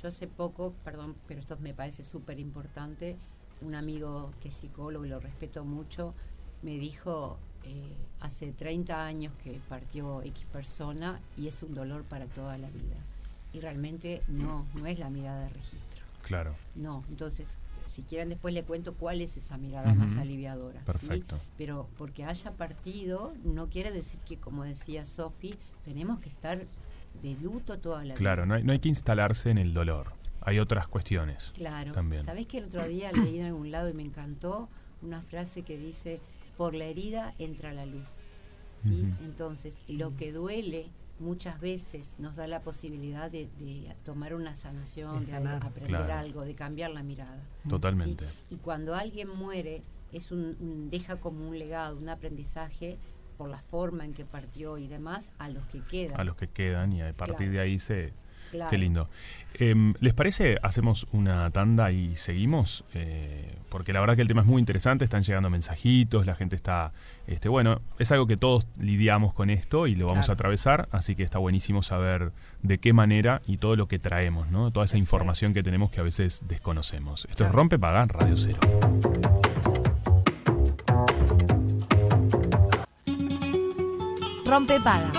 Yo 0.00 0.08
hace 0.08 0.26
poco, 0.26 0.74
perdón, 0.84 1.16
pero 1.26 1.40
esto 1.40 1.56
me 1.58 1.72
parece 1.72 2.02
súper 2.02 2.38
importante, 2.38 3.16
un 3.62 3.74
amigo 3.74 4.32
que 4.40 4.48
es 4.48 4.54
psicólogo 4.54 5.06
y 5.06 5.08
lo 5.08 5.20
respeto 5.20 5.64
mucho, 5.64 6.14
me 6.62 6.78
dijo 6.78 7.38
eh, 7.64 7.96
hace 8.20 8.52
30 8.52 9.06
años 9.06 9.32
que 9.42 9.58
partió 9.68 10.22
X 10.22 10.44
persona 10.52 11.20
y 11.36 11.48
es 11.48 11.62
un 11.62 11.74
dolor 11.74 12.04
para 12.04 12.26
toda 12.26 12.58
la 12.58 12.68
vida. 12.68 12.96
Y 13.52 13.60
realmente 13.60 14.22
no, 14.28 14.66
no 14.74 14.86
es 14.86 14.98
la 14.98 15.08
mirada 15.08 15.44
de 15.44 15.48
registro. 15.48 16.04
Claro. 16.22 16.54
No, 16.74 17.04
entonces, 17.08 17.58
si 17.86 18.02
quieren 18.02 18.28
después 18.28 18.52
le 18.54 18.62
cuento 18.64 18.94
cuál 18.94 19.20
es 19.20 19.36
esa 19.36 19.56
mirada 19.58 19.94
más 19.94 20.16
aliviadora. 20.16 20.80
¿sí? 20.80 20.86
Perfecto. 20.86 21.38
Pero 21.56 21.88
porque 21.96 22.24
haya 22.24 22.52
partido 22.52 23.32
no 23.44 23.68
quiere 23.68 23.90
decir 23.92 24.20
que, 24.20 24.36
como 24.38 24.64
decía 24.64 25.04
Sofi, 25.04 25.54
tenemos 25.84 26.18
que 26.20 26.28
estar 26.28 26.64
de 27.22 27.34
luto 27.40 27.78
toda 27.78 28.04
la 28.04 28.14
Claro, 28.14 28.42
vida. 28.42 28.46
no 28.46 28.54
hay, 28.54 28.64
no 28.64 28.72
hay 28.72 28.78
que 28.78 28.88
instalarse 28.88 29.50
en 29.50 29.58
el 29.58 29.72
dolor. 29.74 30.06
Hay 30.40 30.58
otras 30.58 30.86
cuestiones. 30.88 31.52
Claro. 31.56 31.92
También. 31.92 32.24
¿Sabés 32.24 32.46
que 32.46 32.58
el 32.58 32.64
otro 32.64 32.86
día 32.86 33.10
leí 33.12 33.40
en 33.40 33.46
algún 33.46 33.70
lado 33.70 33.88
y 33.88 33.94
me 33.94 34.02
encantó 34.02 34.68
una 35.02 35.20
frase 35.20 35.62
que 35.62 35.76
dice, 35.76 36.20
por 36.56 36.74
la 36.74 36.84
herida 36.84 37.34
entra 37.38 37.72
la 37.72 37.84
luz? 37.86 38.18
¿Sí? 38.78 39.04
Entonces, 39.24 39.82
lo 39.88 40.14
que 40.16 40.32
duele 40.32 40.86
muchas 41.18 41.60
veces 41.60 42.14
nos 42.18 42.36
da 42.36 42.46
la 42.46 42.60
posibilidad 42.60 43.30
de, 43.30 43.48
de 43.58 43.94
tomar 44.04 44.34
una 44.34 44.54
sanación, 44.54 45.18
De 45.24 45.34
aprender 45.36 45.86
Claro. 45.86 46.14
algo, 46.14 46.44
de 46.44 46.54
cambiar 46.54 46.90
la 46.90 47.02
mirada. 47.02 47.42
Totalmente. 47.68 48.26
¿sí? 48.26 48.54
Y 48.54 48.56
cuando 48.58 48.94
alguien 48.94 49.28
muere, 49.30 49.82
es 50.12 50.30
un, 50.32 50.56
un- 50.60 50.90
deja 50.90 51.16
como 51.20 51.48
un 51.48 51.58
legado, 51.58 51.96
un 51.96 52.08
aprendizaje 52.08 52.98
por 53.38 53.48
la 53.48 53.60
forma 53.60 54.04
en 54.04 54.14
que 54.14 54.24
partió 54.24 54.78
y 54.78 54.86
demás 54.88 55.32
a 55.38 55.48
los 55.48 55.66
que 55.66 55.80
quedan. 55.80 56.18
A 56.20 56.24
los 56.24 56.36
que 56.36 56.48
quedan 56.48 56.92
y 56.92 57.02
a 57.02 57.12
partir 57.12 57.36
Claro. 57.36 57.52
de 57.52 57.60
ahí 57.60 57.78
se... 57.78 58.12
Claro. 58.50 58.70
Qué 58.70 58.78
lindo. 58.78 59.08
Em, 59.58 59.94
¿Les 60.00 60.12
parece? 60.12 60.58
Hacemos 60.62 61.06
una 61.12 61.50
tanda 61.50 61.90
y 61.90 62.14
seguimos. 62.16 62.84
Eh, 62.94 63.54
porque 63.70 63.92
la 63.92 64.00
verdad 64.00 64.14
que 64.16 64.22
el 64.22 64.28
tema 64.28 64.42
es 64.42 64.46
muy 64.46 64.60
interesante, 64.60 65.04
están 65.04 65.22
llegando 65.22 65.50
mensajitos, 65.50 66.24
la 66.24 66.34
gente 66.34 66.56
está, 66.56 66.92
este, 67.26 67.48
bueno, 67.48 67.80
es 67.98 68.10
algo 68.12 68.26
que 68.26 68.36
todos 68.36 68.66
lidiamos 68.78 69.34
con 69.34 69.50
esto 69.50 69.86
y 69.86 69.94
lo 69.94 70.06
vamos 70.06 70.26
Claro. 70.26 70.32
a 70.32 70.34
atravesar, 70.34 70.88
así 70.92 71.14
que 71.14 71.22
está 71.22 71.38
buenísimo 71.38 71.82
saber 71.82 72.32
de 72.62 72.78
qué 72.78 72.92
manera 72.92 73.42
y 73.46 73.56
todo 73.58 73.76
lo 73.76 73.88
que 73.88 73.98
traemos, 73.98 74.48
¿no? 74.50 74.70
Toda 74.70 74.84
esa 74.86 74.98
información 74.98 75.52
que 75.52 75.62
tenemos 75.62 75.90
que 75.90 76.00
a 76.00 76.04
veces 76.04 76.42
desconocemos. 76.46 77.26
Esto 77.30 77.44
es. 77.44 77.52
Rompe 77.52 77.78
Pagar 77.78 78.08
Radio 78.14 78.36
Cero. 78.36 78.60
Rompe 84.44 84.80
paga. 84.80 85.10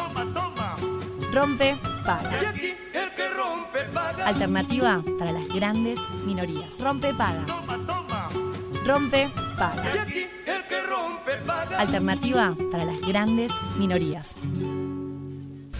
Rompe 1.34 1.76
paga. 2.06 2.54
Alternativa 4.26 5.04
para 5.20 5.32
las 5.32 5.48
grandes 5.48 6.00
minorías. 6.26 6.80
Rompe 6.80 7.14
paga. 7.14 7.46
Rompe 8.86 9.30
paga. 9.58 10.06
Alternativa 11.78 12.56
para 12.72 12.86
las 12.86 13.00
grandes 13.02 13.52
minorías. 13.78 14.36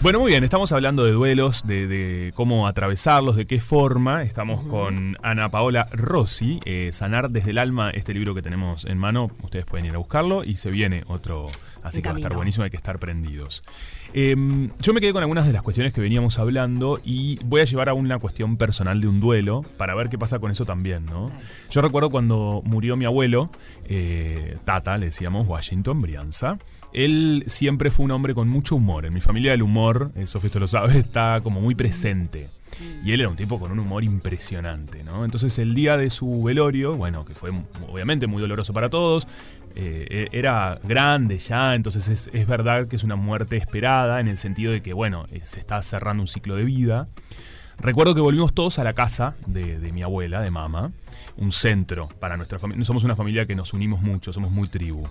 Bueno, 0.00 0.20
muy 0.20 0.30
bien, 0.30 0.44
estamos 0.44 0.70
hablando 0.70 1.04
de 1.04 1.10
duelos, 1.10 1.66
de, 1.66 2.30
cómo 2.36 2.68
atravesarlos, 2.68 3.34
de 3.34 3.48
qué 3.48 3.60
forma. 3.60 4.22
Estamos 4.22 4.62
con 4.64 5.16
Ana 5.24 5.50
Paola 5.50 5.88
Rossi, 5.90 6.60
eh, 6.64 6.90
Sanar 6.92 7.30
desde 7.30 7.50
el 7.50 7.58
alma, 7.58 7.90
este 7.90 8.14
libro 8.14 8.32
que 8.32 8.40
tenemos 8.40 8.84
en 8.84 8.96
mano. 8.96 9.32
Ustedes 9.42 9.64
pueden 9.64 9.86
ir 9.86 9.94
a 9.96 9.98
buscarlo 9.98 10.44
y 10.44 10.56
se 10.56 10.70
viene 10.70 11.02
otro, 11.08 11.46
así 11.82 12.00
que 12.00 12.10
va 12.10 12.14
a 12.14 12.18
estar 12.18 12.32
buenísimo, 12.32 12.62
hay 12.62 12.70
que 12.70 12.76
estar 12.76 13.00
prendidos. 13.00 13.64
Em, 14.14 14.70
yo 14.82 14.94
me 14.94 15.00
quedé 15.00 15.12
con 15.12 15.22
algunas 15.22 15.46
de 15.46 15.52
las 15.52 15.62
cuestiones 15.62 15.92
que 15.92 16.00
veníamos 16.00 16.38
hablando 16.38 17.00
y 17.04 17.38
voy 17.44 17.60
a 17.60 17.64
llevar 17.64 17.88
a 17.88 17.94
una 17.94 18.18
cuestión 18.18 18.56
personal 18.56 19.00
de 19.00 19.08
un 19.08 19.20
duelo 19.20 19.64
para 19.76 19.94
ver 19.94 20.08
qué 20.08 20.18
pasa 20.18 20.38
con 20.38 20.50
eso 20.50 20.64
también, 20.64 21.04
¿no? 21.06 21.30
Yo 21.70 21.82
recuerdo 21.82 22.10
cuando 22.10 22.62
murió 22.64 22.96
mi 22.96 23.04
abuelo, 23.04 23.50
eh, 23.84 24.58
Tata, 24.64 24.98
le 24.98 25.06
decíamos 25.06 25.46
Washington 25.46 26.00
Brianza. 26.00 26.58
Él 26.92 27.44
siempre 27.46 27.90
fue 27.90 28.06
un 28.06 28.12
hombre 28.12 28.34
con 28.34 28.48
mucho 28.48 28.76
humor. 28.76 29.04
En 29.04 29.12
mi 29.12 29.20
familia 29.20 29.52
el 29.52 29.62
humor, 29.62 30.10
Sofía 30.24 30.48
esto 30.48 30.60
lo 30.60 30.68
sabe, 30.68 30.98
está 30.98 31.40
como 31.42 31.60
muy 31.60 31.74
presente. 31.74 32.48
Y 33.04 33.12
él 33.12 33.20
era 33.20 33.28
un 33.28 33.36
tipo 33.36 33.58
con 33.58 33.72
un 33.72 33.78
humor 33.78 34.04
impresionante, 34.04 35.02
¿no? 35.04 35.24
Entonces 35.24 35.58
el 35.58 35.74
día 35.74 35.96
de 35.96 36.10
su 36.10 36.42
velorio, 36.42 36.96
bueno, 36.96 37.24
que 37.24 37.34
fue 37.34 37.50
obviamente 37.88 38.26
muy 38.26 38.40
doloroso 38.40 38.72
para 38.72 38.88
todos, 38.88 39.26
eh, 39.74 40.28
e-, 40.32 40.38
era 40.38 40.78
grande 40.82 41.38
ya, 41.38 41.74
entonces 41.74 42.30
es, 42.32 42.46
verdad 42.46 42.88
que 42.88 42.96
es 42.96 43.04
una 43.04 43.16
muerte 43.16 43.56
esperada 43.56 44.20
en 44.20 44.28
el 44.28 44.38
sentido 44.38 44.72
de 44.72 44.82
que, 44.82 44.92
bueno, 44.92 45.26
eh, 45.30 45.40
se 45.44 45.60
está 45.60 45.80
cerrando 45.82 46.22
un 46.22 46.28
ciclo 46.28 46.56
de 46.56 46.64
vida. 46.64 47.08
Recuerdo 47.78 48.14
que 48.14 48.20
volvimos 48.20 48.52
todos 48.54 48.80
a 48.80 48.84
la 48.84 48.92
casa 48.92 49.36
de, 49.46 49.78
de 49.78 49.92
mi 49.92 50.02
abuela, 50.02 50.40
de 50.40 50.50
mamá, 50.50 50.90
un 51.36 51.52
centro 51.52 52.08
para 52.18 52.36
nuestra 52.36 52.58
familia. 52.58 52.84
Somos 52.84 53.04
una 53.04 53.14
familia 53.14 53.46
que 53.46 53.54
nos 53.54 53.72
unimos 53.72 54.02
mucho, 54.02 54.32
somos 54.32 54.50
muy 54.50 54.68
tribu. 54.68 55.04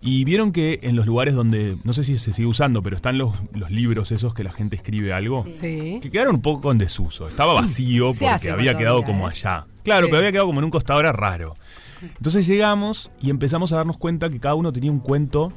Y 0.00 0.24
vieron 0.24 0.52
que 0.52 0.80
en 0.82 0.94
los 0.96 1.06
lugares 1.06 1.34
donde, 1.34 1.76
no 1.84 1.92
sé 1.92 2.04
si 2.04 2.16
se 2.16 2.32
sigue 2.32 2.46
usando, 2.46 2.82
pero 2.82 2.96
están 2.96 3.18
los, 3.18 3.34
los 3.52 3.70
libros 3.70 4.12
esos 4.12 4.34
que 4.34 4.44
la 4.44 4.52
gente 4.52 4.76
escribe 4.76 5.12
algo, 5.12 5.44
sí. 5.48 5.98
que 6.02 6.10
quedaron 6.10 6.36
un 6.36 6.42
poco 6.42 6.70
en 6.70 6.78
desuso. 6.78 7.28
Estaba 7.28 7.54
vacío 7.54 8.10
porque 8.10 8.50
había 8.50 8.76
quedado 8.76 9.02
como 9.02 9.28
¿eh? 9.28 9.32
allá. 9.32 9.66
Claro, 9.82 10.06
pero 10.06 10.18
había 10.18 10.32
quedado 10.32 10.46
como 10.46 10.60
en 10.60 10.64
un 10.64 10.70
costado, 10.70 11.00
era 11.00 11.12
raro. 11.12 11.54
Entonces 12.02 12.46
llegamos 12.46 13.10
y 13.20 13.30
empezamos 13.30 13.72
a 13.72 13.76
darnos 13.76 13.96
cuenta 13.96 14.28
que 14.28 14.38
cada 14.38 14.54
uno 14.54 14.72
tenía 14.72 14.90
un 14.90 15.00
cuento 15.00 15.52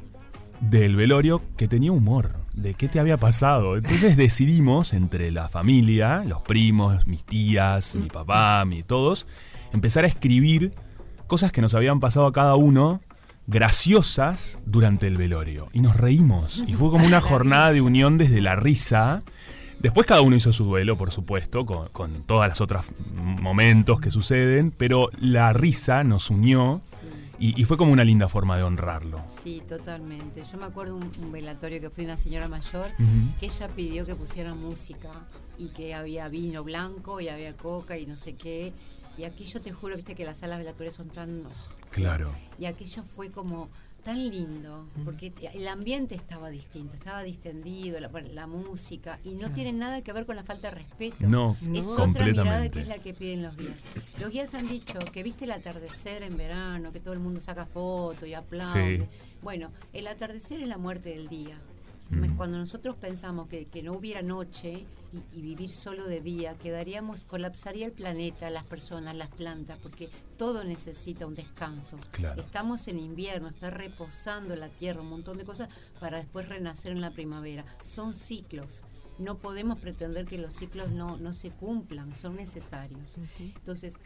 del 0.61 0.95
velorio 0.95 1.41
que 1.57 1.67
tenía 1.67 1.91
humor, 1.91 2.35
de 2.53 2.73
qué 2.73 2.87
te 2.87 2.99
había 2.99 3.17
pasado. 3.17 3.77
Entonces 3.77 4.17
decidimos 4.17 4.93
entre 4.93 5.31
la 5.31 5.49
familia, 5.49 6.23
los 6.25 6.41
primos, 6.41 7.07
mis 7.07 7.23
tías, 7.23 7.95
mi 7.95 8.07
papá, 8.07 8.63
mi 8.65 8.83
todos, 8.83 9.27
empezar 9.73 10.05
a 10.05 10.07
escribir 10.07 10.73
cosas 11.27 11.51
que 11.51 11.61
nos 11.61 11.75
habían 11.75 11.99
pasado 11.99 12.25
a 12.25 12.33
cada 12.33 12.55
uno 12.55 13.01
graciosas 13.49 14.61
durante 14.65 15.07
el 15.07 15.17
velorio. 15.17 15.67
Y 15.73 15.81
nos 15.81 15.97
reímos. 15.97 16.63
Y 16.67 16.73
fue 16.73 16.89
como 16.91 17.05
una 17.05 17.21
jornada 17.29 17.73
de 17.73 17.81
unión 17.81 18.17
desde 18.17 18.41
la 18.41 18.55
risa. 18.55 19.23
Después 19.79 20.05
cada 20.05 20.21
uno 20.21 20.35
hizo 20.35 20.53
su 20.53 20.65
duelo, 20.65 20.97
por 20.97 21.11
supuesto, 21.11 21.65
con, 21.65 21.87
con 21.89 22.23
todas 22.23 22.49
las 22.49 22.61
otras 22.61 22.91
momentos 23.13 23.99
que 23.99 24.11
suceden, 24.11 24.71
pero 24.71 25.09
la 25.19 25.53
risa 25.53 26.03
nos 26.03 26.29
unió 26.29 26.81
y, 27.41 27.63
fue 27.63 27.77
como 27.77 27.93
una 27.93 28.03
linda 28.03 28.27
forma 28.27 28.57
de 28.57 28.63
honrarlo. 28.63 29.21
Sí, 29.27 29.61
totalmente. 29.65 30.43
Yo 30.43 30.57
me 30.57 30.65
acuerdo 30.65 30.97
un, 30.97 31.09
un 31.21 31.31
velatorio 31.31 31.79
que 31.79 31.89
fue 31.89 32.03
una 32.03 32.17
señora 32.17 32.49
mayor 32.49 32.87
que 33.39 33.45
ella 33.45 33.69
pidió 33.69 34.05
que 34.05 34.13
pusieran 34.13 34.59
música 34.59 35.09
y 35.57 35.67
que 35.69 35.93
había 35.93 36.27
vino 36.27 36.65
blanco 36.65 37.21
y 37.21 37.29
había 37.29 37.55
coca 37.55 37.97
y 37.97 38.05
no 38.05 38.17
sé 38.17 38.33
qué. 38.33 38.73
Y 39.19 39.25
aquí 39.25 39.43
yo 39.43 39.61
te 39.61 39.73
juro, 39.73 39.97
viste 39.97 40.15
que 40.15 40.23
las 40.23 40.37
salas 40.37 40.59
velatorias 40.59 40.95
son 40.95 41.09
tan... 41.09 41.45
Oh, 41.45 41.51
claro. 41.91 42.31
Y 42.57 42.65
aquello 42.65 43.03
fue 43.03 43.29
como 43.31 43.69
tan 44.01 44.29
lindo, 44.29 44.87
porque 45.03 45.33
el 45.53 45.67
ambiente 45.67 46.15
estaba 46.15 46.49
distinto, 46.49 46.95
estaba 46.95 47.21
distendido, 47.21 47.99
la, 47.99 48.47
música, 48.47 49.19
y 49.25 49.31
no 49.31 49.51
tiene 49.51 49.73
nada 49.73 50.01
que 50.01 50.13
ver 50.13 50.25
con 50.25 50.37
la 50.37 50.43
falta 50.43 50.69
de 50.69 50.75
respeto. 50.75 51.27
No, 51.27 51.57
es 51.73 51.85
otra 51.85 52.25
mirada 52.25 52.69
que 52.71 52.79
es 52.79 52.87
la 52.87 52.97
que 52.97 53.13
piden 53.13 53.43
los 53.43 53.57
guías. 53.57 53.75
Los 54.21 54.31
guías 54.31 54.53
han 54.53 54.69
dicho 54.69 54.97
que 55.11 55.21
viste 55.21 55.43
el 55.43 55.51
atardecer 55.51 56.23
en 56.23 56.37
verano, 56.37 56.93
que 56.93 57.01
todo 57.01 57.13
el 57.13 57.19
mundo 57.19 57.41
saca 57.41 57.65
fotos 57.65 58.27
y 58.27 58.33
aplaude. 58.33 59.07
Bueno, 59.41 59.69
el 59.91 60.07
atardecer 60.07 60.61
es 60.61 60.69
la 60.69 60.77
muerte 60.77 61.09
del 61.09 61.27
día. 61.27 61.59
Mm. 62.09 62.35
Cuando 62.35 62.57
nosotros 62.57 62.95
pensamos 62.95 63.47
que, 63.47 63.67
no 63.83 63.93
hubiera 63.93 64.21
noche 64.21 64.85
y, 65.33 65.41
vivir 65.41 65.71
solo 65.71 66.05
de 66.05 66.21
día, 66.21 66.55
quedaríamos, 66.55 67.23
colapsaría 67.23 67.85
el 67.85 67.91
planeta, 67.91 68.49
las 68.49 68.63
personas, 68.63 69.15
las 69.15 69.29
plantas, 69.29 69.77
porque 69.81 70.09
todo 70.37 70.63
necesita 70.63 71.25
un 71.25 71.35
descanso. 71.35 71.97
Estamos 72.37 72.87
en 72.87 72.99
invierno, 72.99 73.49
está 73.49 73.69
reposando 73.69 74.55
la 74.55 74.69
tierra, 74.69 75.01
un 75.01 75.09
montón 75.09 75.37
de 75.37 75.45
cosas 75.45 75.69
para 75.99 76.17
después 76.17 76.47
renacer 76.47 76.91
en 76.91 77.01
la 77.01 77.11
primavera. 77.11 77.65
Son 77.81 78.13
ciclos. 78.13 78.81
No 79.17 79.37
podemos 79.37 79.77
pretender 79.79 80.25
que 80.25 80.37
los 80.37 80.55
ciclos 80.55 80.91
no, 80.91 81.17
no 81.17 81.33
se 81.33 81.49
cumplan, 81.49 82.15
son 82.15 82.37
necesarios. 82.37 83.17
Entonces, 83.39 83.99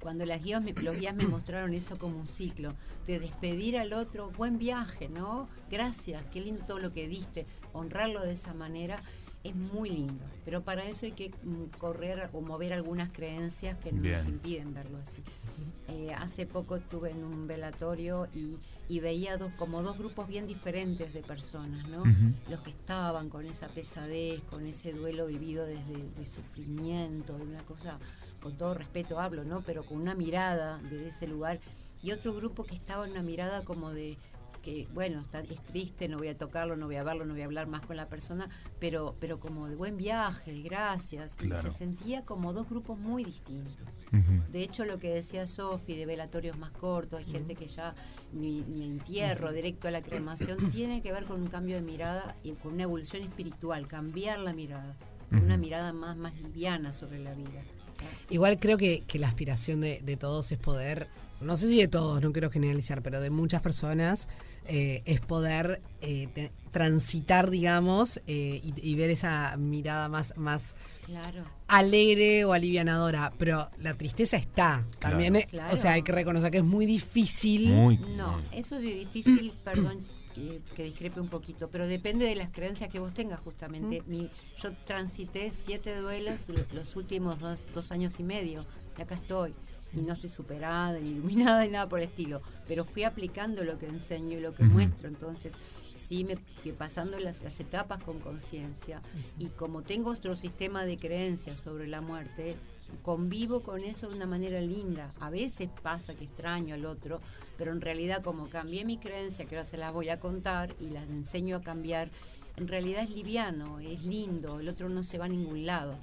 cuando 0.00 0.26
las 0.26 0.42
guías 0.42 0.62
los 0.82 0.98
guías 0.98 1.14
me 1.14 1.26
mostraron 1.26 1.74
eso 1.74 1.98
como 1.98 2.18
un 2.18 2.26
ciclo, 2.26 2.74
de 3.06 3.18
despedir 3.18 3.78
al 3.78 3.92
otro, 3.92 4.30
buen 4.30 4.58
viaje, 4.58 5.08
¿no? 5.08 5.48
Gracias, 5.70 6.24
qué 6.32 6.40
lindo 6.40 6.64
todo 6.66 6.78
lo 6.78 6.92
que 6.92 7.08
diste, 7.08 7.46
honrarlo 7.72 8.22
de 8.22 8.32
esa 8.32 8.54
manera 8.54 9.00
es 9.48 9.54
muy 9.54 9.90
lindo, 9.90 10.24
pero 10.44 10.62
para 10.62 10.84
eso 10.84 11.06
hay 11.06 11.12
que 11.12 11.30
mm, 11.30 11.78
correr 11.78 12.28
o 12.32 12.40
mover 12.40 12.72
algunas 12.72 13.10
creencias 13.10 13.76
que 13.78 13.92
nos 13.92 14.26
impiden 14.26 14.74
verlo 14.74 14.98
así. 14.98 15.22
Eh, 15.88 16.12
hace 16.12 16.46
poco 16.46 16.76
estuve 16.76 17.10
en 17.10 17.24
un 17.24 17.46
velatorio 17.46 18.26
y, 18.34 19.00
veía 19.00 19.36
dos, 19.36 19.52
como 19.52 19.82
dos 19.82 19.96
grupos 19.98 20.26
bien 20.26 20.46
diferentes 20.46 21.12
de 21.14 21.22
personas, 21.22 21.88
¿no? 21.88 22.02
Los 22.50 22.60
que 22.60 22.70
estaban 22.70 23.28
con 23.28 23.46
esa 23.46 23.68
pesadez, 23.68 24.40
con 24.42 24.66
ese 24.66 24.92
duelo 24.92 25.26
vivido 25.26 25.64
desde 25.64 25.94
el 26.18 26.26
sufrimiento, 26.26 27.36
de 27.38 27.44
una 27.44 27.62
cosa 27.62 27.98
con 28.46 28.56
todo 28.56 28.74
respeto 28.74 29.18
hablo, 29.18 29.42
¿no? 29.42 29.62
Pero 29.62 29.84
con 29.84 30.00
una 30.00 30.14
mirada 30.14 30.78
desde 30.88 31.08
ese 31.08 31.26
lugar. 31.26 31.58
Y 32.00 32.12
otro 32.12 32.32
grupo 32.32 32.62
que 32.62 32.76
estaba 32.76 33.04
en 33.04 33.10
una 33.10 33.22
mirada 33.24 33.64
como 33.64 33.90
de 33.90 34.16
que, 34.62 34.86
bueno, 34.94 35.20
está, 35.20 35.40
es 35.40 35.60
triste, 35.64 36.06
no 36.06 36.16
voy 36.16 36.28
a 36.28 36.38
tocarlo, 36.38 36.76
no 36.76 36.86
voy 36.86 36.94
a 36.94 37.02
verlo, 37.02 37.24
no 37.24 37.32
voy 37.32 37.42
a 37.42 37.46
hablar 37.46 37.66
más 37.66 37.84
con 37.84 37.96
la 37.96 38.06
persona, 38.06 38.48
pero, 38.78 39.16
pero 39.18 39.40
como 39.40 39.66
de 39.66 39.74
buen 39.74 39.96
viaje, 39.96 40.62
gracias. 40.62 41.36
Y 41.42 41.50
se 41.60 41.70
sentía 41.70 42.24
como 42.24 42.52
dos 42.52 42.68
grupos 42.68 43.00
muy 43.00 43.24
distintos. 43.24 44.06
De 44.52 44.62
hecho, 44.62 44.84
lo 44.84 45.00
que 45.00 45.10
decía 45.10 45.48
Sofi 45.48 45.96
de 45.96 46.06
velatorios 46.06 46.56
más 46.56 46.70
cortos, 46.70 47.18
hay 47.18 47.26
gente 47.26 47.56
que 47.56 47.66
ya 47.66 47.96
mi, 48.32 48.60
entierro 48.60 49.50
directo 49.50 49.88
a 49.88 49.90
la 49.90 50.02
cremación, 50.02 50.70
tiene 50.70 51.02
que 51.02 51.10
ver 51.10 51.24
con 51.24 51.42
un 51.42 51.48
cambio 51.48 51.74
de 51.74 51.82
mirada 51.82 52.36
y 52.44 52.52
con 52.52 52.74
una 52.74 52.84
evolución 52.84 53.24
espiritual, 53.24 53.88
cambiar 53.88 54.38
la 54.38 54.52
mirada, 54.52 54.94
una 55.32 55.56
mirada 55.56 55.92
más, 55.92 56.16
más 56.16 56.40
liviana 56.40 56.92
sobre 56.92 57.18
la 57.18 57.34
vida. 57.34 57.64
Igual 58.30 58.58
creo 58.58 58.78
que, 58.78 59.04
la 59.14 59.28
aspiración 59.28 59.80
de, 59.80 60.16
todos 60.18 60.52
es 60.52 60.58
poder, 60.58 61.08
no 61.40 61.56
sé 61.56 61.68
si 61.68 61.80
de 61.80 61.88
todos, 61.88 62.20
no 62.20 62.32
quiero 62.32 62.50
generalizar, 62.50 63.02
pero 63.02 63.20
de 63.20 63.30
muchas 63.30 63.60
personas, 63.60 64.28
eh, 64.66 65.02
es 65.04 65.20
poder 65.20 65.80
eh, 66.00 66.50
transitar, 66.70 67.50
digamos, 67.50 68.20
eh, 68.26 68.60
y, 68.62 68.94
ver 68.96 69.10
esa 69.10 69.56
mirada 69.56 70.08
más, 70.08 70.34
más 70.36 70.74
alegre 71.68 72.44
o 72.44 72.52
alivianadora. 72.52 73.32
Pero 73.38 73.68
la 73.78 73.94
tristeza 73.94 74.36
está. 74.36 74.84
También, 74.98 75.38
o 75.70 75.76
sea, 75.76 75.92
hay 75.92 76.02
que 76.02 76.12
reconocer 76.12 76.50
que 76.50 76.58
es 76.58 76.64
muy 76.64 76.86
difícil. 76.86 77.74
no, 78.16 78.42
eso 78.52 78.76
es 78.76 78.82
difícil, 78.82 79.52
perdón 79.64 80.15
que, 80.74 80.82
discrepe 80.82 81.20
un 81.20 81.28
poquito, 81.28 81.68
pero 81.68 81.86
depende 81.86 82.26
de 82.26 82.34
las 82.34 82.50
creencias 82.50 82.90
que 82.90 82.98
vos 82.98 83.14
tengas 83.14 83.40
justamente. 83.40 84.02
yo 84.56 84.72
transité 84.84 85.50
siete 85.52 85.96
duelos 85.96 86.46
los 86.72 86.96
últimos 86.96 87.38
dos, 87.38 87.92
años 87.92 88.18
y 88.20 88.22
medio 88.22 88.66
y 88.98 89.02
acá 89.02 89.14
estoy. 89.14 89.54
Y 89.92 90.00
no 90.00 90.12
estoy 90.12 90.28
superada, 90.28 90.98
ni 90.98 91.10
iluminada, 91.10 91.64
ni 91.64 91.70
nada 91.70 91.88
por 91.88 92.00
el 92.00 92.06
estilo, 92.06 92.42
pero 92.68 92.84
fui 92.84 93.04
aplicando 93.04 93.64
lo 93.64 93.78
que 93.78 93.86
enseño 93.86 94.36
y 94.36 94.40
lo 94.40 94.52
que 94.54 94.64
muestro. 94.64 95.08
Entonces, 95.08 95.54
sí 95.94 96.24
me 96.24 96.36
fui 96.36 96.72
pasando 96.72 97.18
las, 97.18 97.42
las 97.42 97.58
etapas 97.60 98.02
con 98.02 98.18
conciencia. 98.20 99.00
Y 99.38 99.46
como 99.46 99.82
tengo 99.82 100.10
otro 100.10 100.36
sistema 100.36 100.84
de 100.84 100.98
creencias 100.98 101.60
sobre 101.60 101.86
la 101.86 102.00
muerte, 102.00 102.56
convivo 103.02 103.62
con 103.62 103.82
eso 103.82 104.08
de 104.08 104.16
una 104.16 104.26
manera 104.26 104.60
linda. 104.60 105.10
A 105.20 105.30
veces 105.30 105.68
pasa 105.82 106.14
que 106.14 106.24
extraño 106.24 106.74
al 106.74 106.84
otro, 106.84 107.20
pero 107.56 107.72
en 107.72 107.80
realidad 107.80 108.22
como 108.22 108.48
cambié 108.48 108.84
mi 108.84 108.98
creencia, 108.98 109.44
que 109.46 109.56
ahora 109.56 109.64
se 109.64 109.76
las 109.76 109.92
voy 109.92 110.08
a 110.08 110.20
contar 110.20 110.74
y 110.80 110.90
las 110.90 111.08
enseño 111.08 111.56
a 111.56 111.62
cambiar, 111.62 112.10
en 112.56 112.68
realidad 112.68 113.02
es 113.02 113.10
liviano, 113.10 113.80
es 113.80 114.04
lindo, 114.04 114.60
el 114.60 114.68
otro 114.68 114.88
no 114.88 115.02
se 115.02 115.18
va 115.18 115.26
a 115.26 115.28
ningún 115.28 115.66
lado. 115.66 115.96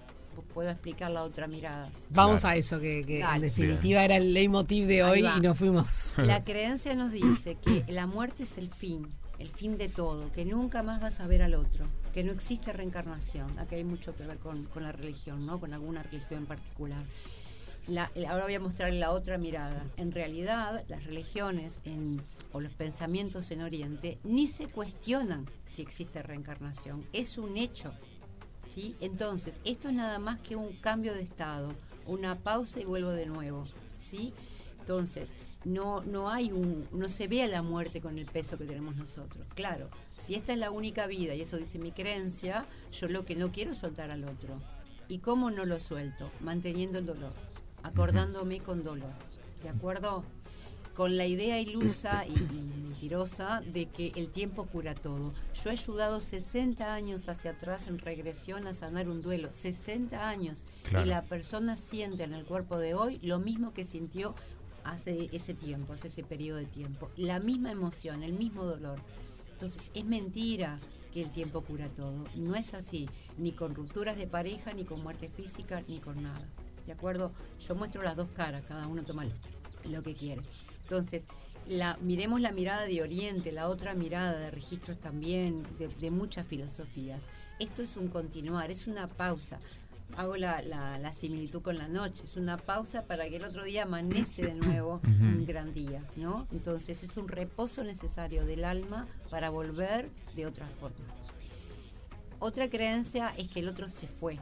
Puedo 0.54 0.69
explicar 0.69 1.12
la 1.12 1.24
otra 1.24 1.46
mirada. 1.46 1.91
Vamos 2.10 2.43
a 2.43 2.56
eso, 2.56 2.80
que, 2.80 3.02
en 3.22 3.41
definitiva 3.41 4.04
era 4.04 4.15
el 4.15 4.34
leitmotiv 4.34 4.88
de 4.88 5.04
hoy 5.04 5.26
y 5.38 5.41
nos 5.41 5.58
fuimos. 5.58 6.13
La 6.17 6.43
creencia 6.43 6.96
nos 6.96 7.12
dice 7.12 7.56
que 7.56 7.86
la 7.91 8.08
muerte 8.08 8.43
es 8.43 8.58
el 8.58 8.69
fin, 8.69 9.08
el 9.38 9.50
fin 9.50 9.78
de 9.78 9.89
todo, 9.89 10.32
que 10.32 10.46
nunca 10.46 10.82
más 10.82 11.02
vas 11.02 11.19
a 11.19 11.28
ver 11.28 11.43
al 11.43 11.54
otro, 11.54 11.86
que 12.13 12.23
no 12.23 12.32
existe 12.32 12.71
reencarnación. 12.71 13.58
Acá 13.58 13.76
hay 13.76 13.84
mucho 13.84 14.15
que 14.15 14.26
ver 14.26 14.38
con, 14.38 14.65
con 14.65 14.84
la 14.84 14.91
religión, 14.91 15.45
¿no? 15.45 15.60
con 15.60 15.73
alguna 15.73 16.04
religión 16.04 16.41
en 16.41 16.45
particular. 16.45 17.04
ahora 18.30 18.43
voy 18.43 18.56
a 18.56 18.60
mostrarle 18.60 18.99
la 18.99 19.12
otra 19.12 19.38
mirada. 19.38 19.84
En 19.97 20.12
realidad, 20.12 20.84
las 20.88 21.04
religiones 21.06 21.82
o 22.52 22.62
los 22.62 22.73
pensamientos 22.73 23.49
en 23.52 23.62
Oriente 23.62 24.19
ni 24.23 24.47
se 24.47 24.67
cuestionan 24.67 25.47
si 25.65 25.82
existe 25.82 26.21
reencarnación. 26.21 27.06
Es 27.13 27.38
un 27.38 27.58
hecho. 27.58 27.93
¿sí? 28.67 28.95
Entonces, 29.02 29.62
esto 29.65 29.89
es 29.89 29.95
nada 29.95 30.19
más 30.19 30.39
que 30.39 30.56
un 30.56 30.73
cambio 30.73 31.13
de 31.13 31.23
estado, 31.23 31.73
una 32.06 32.38
pausa 32.38 32.80
y 32.80 32.86
vuelvo 32.86 33.10
de 33.10 33.26
nuevo. 33.26 33.65
¿sí? 33.97 34.34
Entonces, 34.84 35.34
no, 35.63 36.04
no 36.04 36.30
hay 36.30 36.52
un, 36.52 36.86
no 36.91 37.08
se 37.08 37.30
ve 37.30 37.41
a 37.41 37.48
la 37.48 37.62
muerte 37.62 38.02
con 38.02 38.19
el 38.19 38.26
peso 38.26 38.58
que 38.58 38.65
tenemos 38.65 38.98
nosotros. 38.98 39.48
Claro, 39.56 39.88
si 40.17 40.36
esta 40.36 40.52
es 40.52 40.60
la 40.60 40.72
única 40.72 41.08
vida, 41.08 41.34
y 41.36 41.39
eso 41.39 41.56
dice 41.56 41.80
mi 41.80 41.93
creencia, 41.93 42.65
yo 42.91 43.08
lo 43.08 43.24
que 43.24 43.38
no 43.38 43.54
quiero 43.54 43.72
es 43.72 43.78
soltar 43.78 44.12
al 44.12 44.26
otro. 44.26 44.60
¿Y 45.08 45.19
cómo 45.19 45.52
no 45.52 45.63
lo 45.63 45.80
suelto? 45.80 46.30
Manteniendo 46.41 47.00
el 47.00 47.06
dolor, 47.06 47.32
acordándome 47.82 48.60
con 48.60 48.84
dolor. 48.84 49.13
¿De 49.63 49.69
acuerdo? 49.69 50.26
Con 50.96 51.15
la 51.15 51.28
idea 51.28 51.62
ilusa 51.62 52.26
y, 52.26 52.34
mentirosa 52.93 53.62
de 53.62 53.88
que 53.88 54.12
el 54.15 54.30
tiempo 54.30 54.65
cura 54.65 54.96
todo. 54.96 55.34
Yo 55.63 55.69
he 55.69 55.74
ayudado 55.74 56.22
60 56.22 56.93
años 56.93 57.28
hacia 57.28 57.52
atrás 57.52 57.88
en 57.88 58.00
regresión 58.00 58.67
a 58.67 58.74
sanar 58.74 59.10
un 59.10 59.22
duelo. 59.22 59.50
60 59.52 60.30
años. 60.30 60.65
Y 60.91 61.06
la 61.06 61.24
persona 61.24 61.76
siente 61.78 62.24
en 62.24 62.34
el 62.34 62.46
cuerpo 62.46 62.78
de 62.78 62.93
hoy 62.93 63.19
lo 63.22 63.39
mismo 63.39 63.74
que 63.74 63.86
sintió 63.86 64.36
hace 64.84 65.30
ese 65.32 65.54
tiempo, 65.54 65.93
hace 65.93 66.08
ese 66.08 66.24
periodo 66.24 66.60
de 66.60 66.65
tiempo. 66.65 67.10
La 67.17 67.39
misma 67.39 67.72
emoción, 67.72 68.24
el 68.24 68.34
mismo 68.34 68.63
dolor. 68.63 69.00
Entonces, 69.52 69.91
es 69.93 70.06
mentira 70.06 70.80
que 71.13 71.22
el 71.22 71.32
tiempo 71.32 71.62
cura 71.62 71.89
todo. 71.89 72.24
No 72.36 72.56
es 72.56 72.74
así, 72.74 73.08
ni 73.38 73.52
con 73.52 73.76
rupturas 73.76 74.17
de 74.17 74.28
pareja, 74.28 74.74
ni 74.74 74.84
con 74.84 75.02
muerte 75.02 75.30
física, 75.30 75.84
ni 75.88 76.00
con 76.00 76.24
nada. 76.24 76.48
¿De 76.86 76.91
acuerdo? 76.91 77.32
Yo 77.60 77.76
muestro 77.76 78.02
las 78.02 78.15
dos 78.15 78.30
caras, 78.36 78.63
cada 78.67 78.88
uno 78.88 79.04
toma 79.04 79.26
lo 79.86 80.04
que 80.04 80.15
quiere. 80.15 80.41
Entonces, 80.82 81.28
la, 81.67 81.98
miremos 82.02 82.41
la 82.41 82.52
mirada 82.52 82.86
de 82.86 83.02
Oriente, 83.02 83.52
la 83.52 83.69
otra 83.69 83.93
mirada 83.93 84.38
de 84.38 84.52
registros 84.52 84.98
también, 84.98 85.63
de 85.78 86.12
muchas 86.12 86.46
filosofías. 86.46 87.30
Esto 87.60 87.82
es 87.84 87.96
un 87.96 88.10
continuar, 88.10 88.72
es 88.72 88.88
una 88.88 89.08
pausa 89.08 89.60
hago 90.18 90.38
la, 90.38 90.62
la, 90.62 91.13
similitud 91.13 91.62
con 91.62 91.78
la 91.78 91.88
noche. 91.88 92.24
Es 92.24 92.38
una 92.38 92.58
pausa 92.58 93.06
para 93.06 93.28
que 93.28 93.38
el 93.38 93.44
otro 93.44 93.63
día 93.63 93.84
amanece 93.84 94.44
de 94.44 94.56
nuevo 94.56 95.02
un 95.06 95.46
gran 95.46 95.74
día, 95.74 96.04
¿no? 96.18 96.48
Entonces 96.52 97.04
es 97.04 97.18
un 97.18 97.28
reposo 97.28 97.84
necesario 97.84 98.46
del 98.46 98.66
alma 98.66 99.08
para 99.30 99.50
volver 99.50 100.10
de 100.36 100.46
otra 100.46 100.68
forma. 100.68 101.06
Otra 102.39 102.70
creencia 102.70 103.34
es 103.38 103.50
que 103.50 103.60
el 103.62 103.70
otro 103.70 103.88
se 103.88 104.08
fue, 104.08 104.38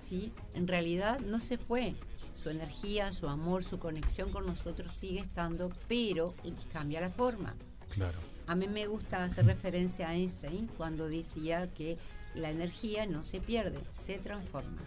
¿sí? 0.00 0.32
En 0.54 0.68
realidad 0.68 1.20
no 1.20 1.40
se 1.40 1.58
fue. 1.58 1.94
Su 2.32 2.50
energía, 2.50 3.12
su 3.12 3.28
amor, 3.28 3.64
su 3.64 3.78
conexión 3.78 4.30
con 4.30 4.46
nosotros 4.46 4.92
sigue 4.92 5.20
estando, 5.20 5.70
pero 5.88 6.34
cambia 6.72 7.00
la 7.00 7.10
forma. 7.10 7.56
Claro. 7.88 8.18
A 8.46 8.54
mí 8.54 8.68
me 8.68 8.86
gusta 8.86 9.22
hacer 9.24 9.46
referencia 9.46 10.08
a 10.08 10.14
Einstein 10.14 10.68
cuando 10.76 11.08
decía 11.08 11.72
que 11.72 11.98
la 12.34 12.50
energía 12.50 13.06
no 13.06 13.22
se 13.22 13.40
pierde, 13.40 13.80
se 13.94 14.18
transforma. 14.18 14.82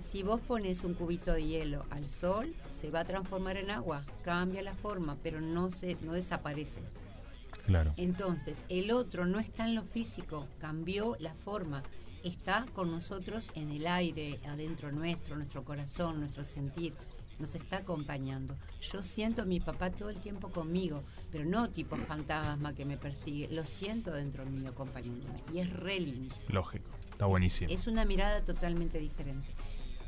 Si 0.00 0.22
vos 0.22 0.40
pones 0.40 0.84
un 0.84 0.94
cubito 0.94 1.32
de 1.32 1.44
hielo 1.44 1.84
al 1.90 2.08
sol, 2.08 2.54
se 2.70 2.90
va 2.90 3.00
a 3.00 3.04
transformar 3.04 3.56
en 3.56 3.70
agua, 3.70 4.02
cambia 4.24 4.62
la 4.62 4.74
forma, 4.74 5.16
pero 5.22 5.40
no 5.40 5.70
se 5.70 5.96
no 6.02 6.12
desaparece. 6.12 6.82
Claro. 7.66 7.92
Entonces, 7.96 8.64
el 8.68 8.92
otro 8.92 9.26
no 9.26 9.40
está 9.40 9.64
en 9.64 9.74
lo 9.74 9.82
físico, 9.82 10.46
cambió 10.58 11.16
la 11.18 11.34
forma, 11.34 11.82
está 12.22 12.66
con 12.74 12.90
nosotros 12.90 13.50
en 13.54 13.70
el 13.70 13.86
aire, 13.86 14.38
adentro 14.46 14.92
nuestro, 14.92 15.36
nuestro 15.36 15.64
corazón, 15.64 16.20
nuestro 16.20 16.44
sentir 16.44 16.92
nos 17.38 17.54
está 17.54 17.78
acompañando. 17.78 18.56
Yo 18.80 19.02
siento 19.02 19.42
a 19.42 19.44
mi 19.44 19.60
papá 19.60 19.90
todo 19.90 20.10
el 20.10 20.20
tiempo 20.20 20.50
conmigo, 20.50 21.02
pero 21.30 21.44
no 21.44 21.70
tipo 21.70 21.96
fantasma 21.96 22.74
que 22.74 22.84
me 22.84 22.96
persigue, 22.96 23.48
lo 23.50 23.64
siento 23.64 24.12
dentro 24.12 24.46
mío 24.46 24.70
acompañándome 24.70 25.42
y 25.52 25.58
es 25.58 25.70
re 25.70 26.00
lindo. 26.00 26.34
Lógico, 26.48 26.90
está 27.10 27.26
buenísimo. 27.26 27.70
Es, 27.70 27.86
una 27.86 28.04
mirada 28.04 28.44
totalmente 28.44 28.98
diferente. 28.98 29.48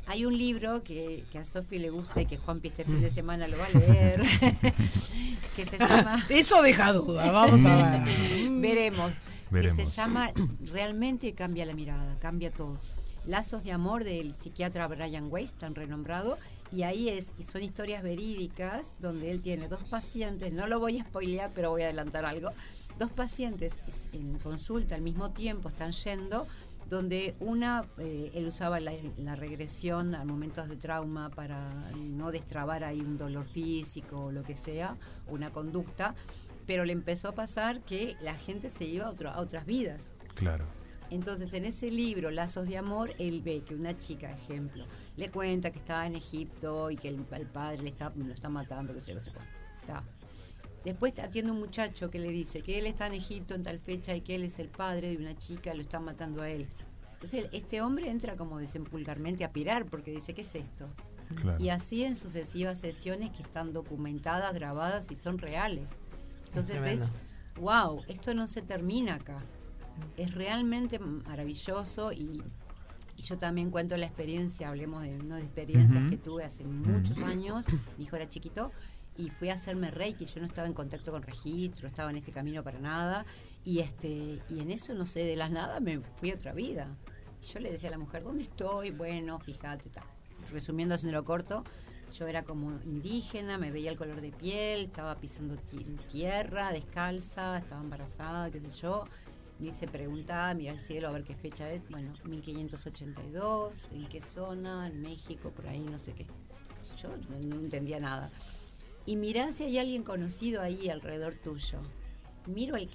Hay 0.07 0.25
un 0.25 0.35
libro 0.35 0.83
que, 0.83 1.23
a 1.39 1.43
Sofi 1.43 1.77
le 1.77 1.91
gusta 1.91 2.21
y 2.21 2.25
que 2.25 2.37
Juan 2.37 2.59
este 2.63 2.83
fin 2.83 2.99
de 2.99 3.11
semana 3.11 3.47
lo 3.47 3.57
va 3.57 3.65
a 3.65 3.77
leer, 3.77 4.21
que 5.55 5.65
se 5.65 5.77
llama... 5.77 6.25
Eso 6.29 6.61
deja 6.63 6.91
duda, 6.93 7.31
vamos 7.31 7.63
a 7.65 7.99
ver. 7.99 8.49
Veremos. 8.49 9.11
Veremos. 9.51 9.77
Que 9.77 9.85
se 9.85 9.95
llama 10.01 10.31
Realmente 10.65 11.33
cambia 11.33 11.65
la 11.65 11.73
mirada, 11.73 12.17
cambia 12.19 12.51
todo. 12.51 12.79
Lazos 13.25 13.63
de 13.63 13.71
amor 13.71 14.03
del 14.03 14.35
psiquiatra 14.35 14.87
Brian 14.87 15.27
Weiss, 15.29 15.53
tan 15.53 15.75
renombrado, 15.75 16.39
y 16.71 16.83
ahí 16.83 17.09
es, 17.09 17.33
y 17.37 17.43
son 17.43 17.63
historias 17.63 18.03
verídicas 18.03 18.93
donde 18.99 19.31
él 19.31 19.41
tiene 19.41 19.67
dos 19.67 19.83
pacientes, 19.83 20.53
no 20.53 20.67
lo 20.67 20.79
voy 20.79 20.99
a 20.99 21.03
spoilear, 21.03 21.51
pero 21.53 21.71
voy 21.71 21.81
a 21.81 21.85
adelantar 21.85 22.25
algo, 22.25 22.51
dos 22.97 23.11
pacientes 23.11 23.79
en 24.13 24.37
consulta 24.39 24.95
al 24.95 25.01
mismo 25.01 25.31
tiempo 25.31 25.69
están 25.69 25.91
yendo, 25.91 26.45
donde 26.89 27.35
una, 27.39 27.85
eh, 27.97 28.31
él 28.33 28.47
usaba 28.47 28.79
la, 28.79 29.35
regresión 29.35 30.15
a 30.15 30.25
momentos 30.25 30.67
de 30.69 30.75
trauma 30.75 31.29
para 31.29 31.69
no 32.11 32.31
destrabar 32.31 32.83
ahí 32.83 32.99
un 32.99 33.17
dolor 33.17 33.45
físico 33.45 34.25
o 34.25 34.31
lo 34.31 34.43
que 34.43 34.57
sea, 34.57 34.97
una 35.27 35.51
conducta, 35.51 36.15
pero 36.65 36.85
le 36.85 36.93
empezó 36.93 37.29
a 37.29 37.35
pasar 37.35 37.81
que 37.81 38.15
la 38.21 38.35
gente 38.35 38.69
se 38.69 38.85
iba 38.85 39.05
a, 39.05 39.33
a 39.33 39.39
otras 39.39 39.65
vidas. 39.65 40.13
Claro. 40.33 40.65
Entonces, 41.11 41.53
en 41.53 41.65
ese 41.65 41.89
libro, 41.89 42.31
Lazos 42.31 42.67
de 42.67 42.77
Amor, 42.77 43.13
él 43.17 43.41
ve 43.41 43.63
que 43.65 43.75
una 43.75 43.97
chica, 43.97 44.31
ejemplo, 44.31 44.85
le 45.19 45.29
cuenta 45.29 45.69
que 45.71 45.79
estaba 45.79 46.07
en 46.07 46.15
Egipto 46.15 46.89
y 46.89 46.95
que 46.95 47.09
el, 47.09 47.17
padre 47.17 47.81
le 47.83 47.89
está, 47.89 48.11
lo 48.15 48.33
está 48.33 48.47
matando, 48.47 48.93
que 48.93 49.01
se 49.01 49.13
lo 49.13 49.19
sé 49.19 49.31
Está. 49.81 50.01
Después 50.85 51.19
atiende 51.19 51.51
un 51.51 51.59
muchacho 51.59 52.09
que 52.09 52.19
le 52.19 52.29
dice 52.29 52.61
que 52.61 52.79
él 52.79 52.87
está 52.87 53.07
en 53.07 53.15
Egipto 53.15 53.53
en 53.53 53.63
tal 53.63 53.79
fecha 53.79 54.15
y 54.15 54.21
que 54.21 54.35
él 54.35 54.43
es 54.43 54.59
el 54.59 54.69
padre 54.69 55.09
de 55.09 55.17
una 55.17 55.37
chica, 55.37 55.73
lo 55.73 55.81
está 55.81 55.99
matando 55.99 56.41
a 56.41 56.49
él. 56.49 56.67
Entonces 57.13 57.49
este 57.51 57.81
hombre 57.81 58.09
entra 58.09 58.37
como 58.37 58.59
desempulgarmente 58.59 59.43
a 59.43 59.51
pirar 59.51 59.85
porque 59.85 60.11
dice, 60.11 60.33
¿qué 60.33 60.41
es 60.41 60.55
esto? 60.55 60.87
Y 61.59 61.67
así 61.67 62.05
en 62.05 62.15
sucesivas 62.15 62.79
sesiones 62.79 63.31
que 63.31 63.43
están 63.43 63.73
documentadas, 63.73 64.53
grabadas 64.53 65.11
y 65.11 65.15
son 65.15 65.37
reales. 65.37 65.91
Entonces 66.47 66.81
es, 66.83 67.09
wow, 67.59 68.01
esto 68.07 68.33
no 68.33 68.47
se 68.47 68.61
termina 68.61 69.15
acá. 69.15 69.43
Es 70.15 70.33
realmente 70.33 70.97
maravilloso 70.97 72.13
y 72.13 72.41
y 73.19 73.21
yo 73.23 73.37
también 73.37 73.69
cuento 73.69 73.97
la 73.97 74.05
experiencia, 74.05 74.69
hablemos 74.69 75.03
de 75.03 75.17
una 75.17 75.35
de 75.35 75.43
experiencias 75.43 76.09
que 76.09 76.15
tuve 76.15 76.45
hace 76.45 76.63
muchos 76.63 77.21
años, 77.21 77.65
mi 77.97 78.05
hijo 78.05 78.15
era 78.15 78.29
chiquito, 78.29 78.71
y 79.17 79.29
fui 79.29 79.49
a 79.49 79.55
hacerme 79.55 79.91
reiki, 79.91 80.25
yo 80.25 80.39
no 80.39 80.47
estaba 80.47 80.69
en 80.69 80.73
contacto 80.73 81.11
con 81.11 81.21
registro, 81.21 81.89
estaba 81.89 82.09
en 82.11 82.15
este 82.15 82.31
camino 82.31 82.63
para 82.63 82.79
nada, 82.79 83.25
y 83.65 83.79
este 83.79 84.41
y 84.49 84.61
en 84.61 84.71
eso, 84.71 84.93
no 84.93 85.05
sé, 85.05 85.25
de 85.25 85.35
las 85.35 85.51
nada 85.51 85.81
me 85.81 85.99
fui 85.99 86.31
a 86.31 86.35
otra 86.35 86.53
vida. 86.53 86.95
Yo 87.45 87.59
le 87.59 87.69
decía 87.69 87.89
a 87.89 87.91
la 87.91 87.97
mujer, 87.97 88.23
¿dónde 88.23 88.43
estoy? 88.43 88.91
Bueno, 88.91 89.37
fíjate, 89.39 89.89
tal. 89.89 90.05
resumiendo, 90.49 90.95
haciéndolo 90.95 91.25
corto, 91.25 91.65
yo 92.13 92.25
era 92.25 92.43
como 92.43 92.79
indígena, 92.85 93.57
me 93.57 93.69
veía 93.69 93.91
el 93.91 93.97
color 93.97 94.21
de 94.21 94.31
piel, 94.31 94.85
estaba 94.85 95.15
pisando 95.15 95.57
tierra, 96.07 96.71
descalza, 96.71 97.57
estaba 97.57 97.81
embarazada, 97.81 98.49
qué 98.49 98.61
sé 98.61 98.71
yo, 98.71 99.03
se 99.73 99.87
preguntaba, 99.87 100.53
mira 100.53 100.71
el 100.71 100.79
cielo 100.79 101.09
a 101.09 101.11
ver 101.11 101.23
qué 101.23 101.35
fecha 101.35 101.69
es, 101.71 101.87
bueno, 101.89 102.13
1582, 102.23 103.91
en 103.91 104.07
qué 104.07 104.21
zona, 104.21 104.87
en 104.87 105.01
México, 105.01 105.51
por 105.51 105.67
ahí, 105.67 105.81
no 105.81 105.99
sé 105.99 106.13
qué. 106.13 106.25
Yo 107.01 107.09
no, 107.29 107.59
entendía 107.59 107.99
nada. 107.99 108.31
Y 109.05 109.15
mirá 109.15 109.51
si 109.51 109.65
hay 109.65 109.77
alguien 109.77 110.03
conocido 110.03 110.61
ahí 110.61 110.89
alrededor 110.89 111.35
tuyo. 111.35 111.79
Miro 112.47 112.75
al, 112.75 112.89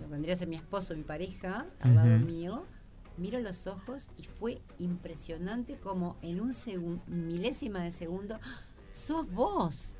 lo 0.00 0.08
vendría 0.08 0.34
a 0.34 0.38
ser 0.38 0.48
mi 0.48 0.56
esposo, 0.56 0.94
mi 0.96 1.02
pareja, 1.02 1.66
al 1.80 1.94
lado 1.94 2.18
mío, 2.18 2.64
miro 3.18 3.38
los 3.40 3.66
ojos 3.66 4.08
y 4.16 4.24
fue 4.24 4.60
impresionante 4.78 5.78
como 5.78 6.16
en 6.22 6.40
un 6.40 6.54
segundo, 6.54 7.02
milésima 7.06 7.80
de 7.80 7.90
segundo, 7.90 8.38
¡Ah! 8.42 8.60
¡sos 8.92 9.30
vos! 9.30 9.96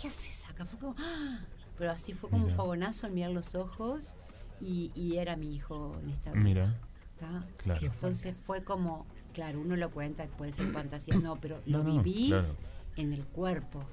¿Qué 0.00 0.08
haces 0.08 0.48
acá? 0.48 0.64
Fue 0.64 0.78
como, 0.78 0.94
¡Ah! 0.98 1.40
pero 1.76 1.90
así 1.90 2.12
fue 2.12 2.30
como 2.30 2.46
un 2.46 2.54
fogonazo 2.54 3.06
al 3.06 3.12
mirar 3.12 3.30
los 3.30 3.54
ojos 3.54 4.14
y, 4.60 5.16
era 5.16 5.36
mi 5.36 5.54
hijo 5.54 5.96
en 6.02 6.10
esta 6.10 6.32
Mira. 6.34 6.74
Claro. 7.58 7.80
Entonces 7.80 8.34
fue 8.44 8.64
como, 8.64 9.06
claro, 9.32 9.60
uno 9.60 9.76
lo 9.76 9.90
cuenta, 9.90 10.26
puede 10.26 10.52
ser 10.52 10.72
fantasía, 10.72 11.16
no, 11.16 11.36
pero 11.40 11.60
lo 11.66 11.82
vivís 11.82 12.58
en 12.96 13.12
el 13.12 13.24
cuerpo. 13.24 13.84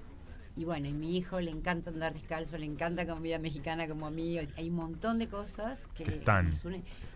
Y 0.57 0.65
bueno, 0.65 0.89
y 0.89 0.93
mi 0.93 1.15
hijo 1.15 1.39
le 1.39 1.49
encanta 1.49 1.91
andar 1.91 2.13
descalzo, 2.13 2.57
le 2.57 2.65
encanta 2.65 3.07
comida 3.07 3.39
mexicana 3.39 3.87
como 3.87 4.05
a 4.05 4.11
mí. 4.11 4.37
Hay 4.37 4.69
un 4.69 4.75
montón 4.75 5.17
de 5.17 5.29
cosas 5.29 5.87
que, 5.95 6.03
están. 6.03 6.51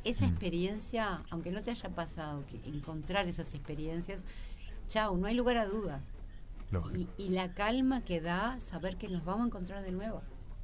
Esa 0.06 0.26
mm. 0.26 0.30
experiencia, 0.30 1.24
aunque 1.30 1.52
no 1.52 1.62
te 1.62 1.72
haya 1.72 1.90
pasado, 1.90 2.46
que 2.46 2.62
encontrar 2.70 3.28
esas 3.28 3.54
experiencias, 3.54 4.24
chao, 4.88 5.18
no 5.18 5.28
hay 5.28 5.36
lugar 5.36 5.58
a 5.58 5.66
duda. 5.66 6.02
Y, 6.94 7.08
y 7.18 7.30
la 7.30 7.54
calma 7.54 8.04
que 8.04 8.22
da 8.22 8.60
saber 8.60 8.98
que 8.98 9.10
nos 9.10 9.24
vamos 9.26 9.44
a 9.44 9.48
encontrar 9.48 9.84
de 9.84 9.92
nuevo. 9.92 10.22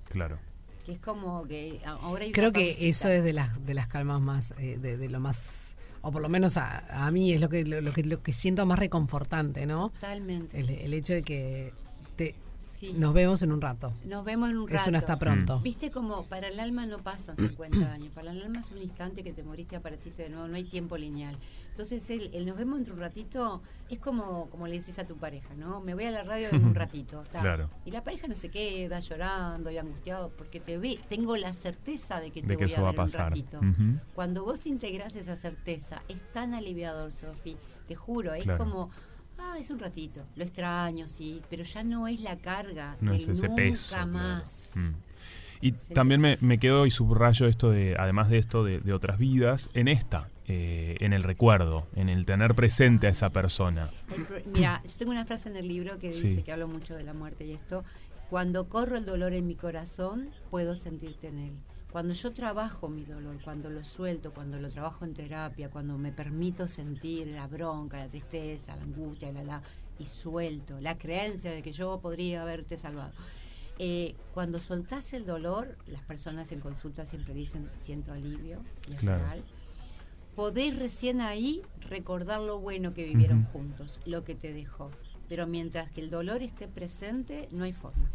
Claro 0.09 0.39
que 0.83 0.93
es 0.93 0.99
como 0.99 1.47
que 1.47 1.79
ahora 1.85 2.25
creo 2.31 2.51
que 2.51 2.89
eso 2.89 3.09
es 3.09 3.23
de 3.23 3.33
las 3.33 3.65
de 3.65 3.73
las 3.73 3.87
calmas 3.87 4.21
más 4.21 4.53
eh, 4.57 4.77
de, 4.79 5.09
lo 5.09 5.19
más 5.19 5.75
o 6.01 6.11
por 6.11 6.21
lo 6.21 6.29
menos 6.29 6.57
a, 6.57 7.05
a 7.05 7.11
mí 7.11 7.31
es 7.31 7.41
lo 7.41 7.49
que, 7.49 7.63
lo, 7.63 7.93
que, 7.93 8.03
lo 8.03 8.23
que 8.23 8.31
siento 8.31 8.65
más 8.65 8.79
reconfortante, 8.79 9.67
¿no? 9.67 9.89
Totalmente. 9.89 10.59
El, 10.59 10.69
el 10.69 10.93
hecho 10.95 11.13
de 11.13 11.21
que 11.21 11.73
te, 12.15 12.35
Sí. 12.81 12.93
nos 12.97 13.13
vemos 13.13 13.41
en 13.43 13.51
un 13.51 13.61
rato. 13.61 13.93
Nos 14.05 14.25
vemos 14.25 14.49
en 14.49 14.57
un 14.57 14.67
rato. 14.67 14.81
Eso 14.81 14.91
no 14.91 14.97
está 14.97 15.19
pronto. 15.19 15.59
Viste 15.59 15.91
como 15.91 16.23
para 16.25 16.47
el 16.47 16.59
alma 16.59 16.85
no 16.87 16.97
pasan 16.97 17.35
50 17.37 17.77
años, 17.93 18.11
para 18.13 18.31
el 18.31 18.41
alma 18.41 18.59
es 18.59 18.71
un 18.71 18.79
instante 18.79 19.23
que 19.23 19.33
te 19.33 19.43
moriste 19.43 19.75
y 19.75 19.77
apareciste 19.77 20.23
de 20.23 20.29
nuevo, 20.29 20.47
no 20.47 20.55
hay 20.55 20.63
tiempo 20.63 20.97
lineal. 20.97 21.37
Entonces 21.69 22.09
el, 22.09 22.33
el 22.33 22.45
nos 22.45 22.57
vemos 22.57 22.79
entre 22.79 22.93
un 22.93 22.99
ratito 22.99 23.61
es 23.89 23.99
como, 23.99 24.49
como 24.49 24.67
le 24.67 24.77
decís 24.79 24.97
a 24.99 25.05
tu 25.05 25.15
pareja, 25.17 25.53
¿no? 25.55 25.79
Me 25.79 25.93
voy 25.93 26.03
a 26.05 26.11
la 26.11 26.23
radio 26.23 26.49
en 26.51 26.65
un 26.65 26.75
ratito. 26.83 27.21
está. 27.21 27.39
Claro. 27.41 27.69
Y 27.85 27.91
la 27.91 28.03
pareja 28.03 28.27
no 28.27 28.35
se 28.35 28.49
queda 28.49 28.99
llorando 28.99 29.69
y 29.71 29.77
angustiado 29.77 30.31
porque 30.37 30.59
te 30.59 30.77
ve, 30.77 30.97
tengo 31.07 31.37
la 31.37 31.53
certeza 31.53 32.19
de 32.19 32.31
que 32.31 32.41
te 32.41 32.47
De 32.47 32.57
que 32.57 32.65
voy 32.65 32.71
eso 32.73 32.79
a 32.81 32.83
va 32.83 32.89
a 32.89 32.91
ver 32.91 32.99
un 32.99 33.05
pasar. 33.05 33.29
ratito. 33.29 33.59
Cuando 34.15 34.43
vos 34.43 34.65
integrás 34.67 35.15
esa 35.15 35.35
certeza, 35.35 36.01
es 36.09 36.19
tan 36.31 36.53
aliviador, 36.55 37.11
Sofi, 37.11 37.55
te 37.87 37.95
juro, 37.95 38.33
es 38.33 38.43
Claro. 38.43 38.57
como, 38.65 38.89
ah, 39.41 39.55
es 39.59 39.69
un 39.69 39.79
ratito, 39.79 40.21
lo 40.35 40.43
extraño, 40.43 41.07
sí, 41.07 41.41
pero 41.49 41.63
ya 41.63 41.83
no 41.83 42.07
es 42.07 42.21
la 42.21 42.37
carga, 42.37 42.95
No 43.01 43.13
es 43.13 43.27
ese 43.27 43.47
nunca 43.47 43.55
peso. 43.61 43.95
claro. 43.95 44.11
más. 44.11 44.71
Mm. 44.75 44.89
Y 45.63 45.71
también 45.73 46.21
me, 46.21 46.37
me 46.41 46.57
quedo 46.57 46.85
y 46.87 46.91
subrayo 46.91 47.45
esto 47.45 47.69
de, 47.69 47.95
además 47.99 48.29
de 48.29 48.39
esto, 48.39 48.63
de, 48.63 48.79
de 48.79 48.93
otras 48.93 49.17
vidas, 49.19 49.69
en 49.75 49.87
esta, 49.87 50.27
eh, 50.47 50.95
en 51.01 51.13
el 51.13 51.21
recuerdo, 51.23 51.85
en 51.95 52.09
el 52.09 52.25
tener 52.25 52.55
presente 52.55 53.05
a 53.07 53.11
esa 53.11 53.29
persona. 53.29 53.91
El 54.15 54.43
Mira, 54.51 54.81
yo 54.83 54.91
tengo 54.97 55.11
una 55.11 55.25
frase 55.25 55.49
en 55.49 55.57
el 55.57 55.67
libro 55.67 55.99
que 55.99 56.07
dice 56.07 56.33
Sí. 56.35 56.41
que 56.43 56.51
hablo 56.51 56.67
mucho 56.67 56.95
de 56.95 57.03
la 57.03 57.13
muerte 57.13 57.45
y 57.45 57.51
esto, 57.51 57.83
cuando 58.29 58.67
corro 58.69 58.97
el 58.97 59.05
dolor 59.05 59.33
en 59.33 59.45
mi 59.45 59.55
corazón, 59.55 60.31
puedo 60.49 60.75
sentirte 60.75 61.27
en 61.27 61.37
él. 61.37 61.53
Cuando 61.91 62.13
yo 62.13 62.31
trabajo 62.31 62.87
mi 62.87 63.03
dolor, 63.03 63.37
cuando 63.43 63.69
lo 63.69 63.83
suelto, 63.83 64.33
cuando 64.33 64.59
lo 64.59 64.69
trabajo 64.69 65.03
en 65.03 65.13
terapia, 65.13 65.69
cuando 65.69 65.97
me 65.97 66.11
permito 66.11 66.67
sentir 66.67 67.27
la 67.27 67.47
bronca, 67.47 67.97
la 67.97 68.07
tristeza, 68.07 68.75
la 68.77 68.83
angustia, 68.83 69.31
la, 69.31 69.43
la, 69.43 69.61
y 69.99 70.05
suelto 70.05 70.79
la 70.79 70.97
creencia 70.97 71.51
de 71.51 71.61
que 71.61 71.73
yo 71.73 71.99
podría 71.99 72.43
haberte 72.43 72.77
salvado. 72.77 73.11
Eh, 73.77 74.15
cuando 74.33 74.59
soltás 74.59 75.11
el 75.13 75.25
dolor, 75.25 75.77
las 75.87 76.01
personas 76.03 76.51
en 76.51 76.61
consulta 76.61 77.05
siempre 77.05 77.33
dicen 77.33 77.69
siento 77.75 78.13
alivio, 78.13 78.63
y 78.89 78.93
es 78.93 78.99
Claro. 78.99 79.23
real 79.23 79.43
podés 80.35 80.77
recién 80.77 81.21
ahí 81.21 81.61
recordar 81.89 82.41
lo 82.41 82.59
bueno 82.59 82.93
que 82.93 83.03
vivieron 83.05 83.43
juntos, 83.43 83.99
lo 84.05 84.23
que 84.23 84.35
te 84.35 84.53
dejó. 84.53 84.91
Pero 85.27 85.47
mientras 85.47 85.91
que 85.91 86.01
el 86.01 86.09
dolor 86.09 86.41
esté 86.41 86.67
presente, 86.67 87.47
no 87.51 87.63
hay 87.63 87.73
forma. 87.73 88.09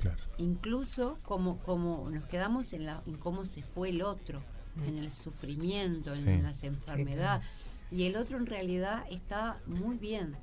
Claro. 0.00 0.22
Incluso 0.38 1.18
como, 1.24 1.58
como 1.58 2.08
nos 2.10 2.24
quedamos 2.26 2.72
en, 2.72 2.86
la, 2.86 3.02
en 3.06 3.16
cómo 3.16 3.44
se 3.44 3.62
fue 3.62 3.90
el 3.90 4.02
otro, 4.02 4.42
en 4.86 4.96
el 4.98 5.10
sufrimiento, 5.12 6.10
en 6.10 6.16
Sí. 6.16 6.38
las 6.40 6.64
enfermedades. 6.64 7.46
Y 7.90 8.04
el 8.04 8.16
otro 8.16 8.36
en 8.38 8.46
realidad 8.46 9.04
está 9.10 9.60
muy 9.66 9.96
bien, 9.98 10.36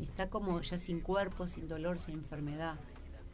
está 0.00 0.28
como 0.30 0.60
ya 0.62 0.76
sin 0.76 1.00
cuerpo, 1.00 1.46
sin 1.46 1.68
dolor, 1.68 1.98
sin 1.98 2.14
enfermedad. 2.14 2.76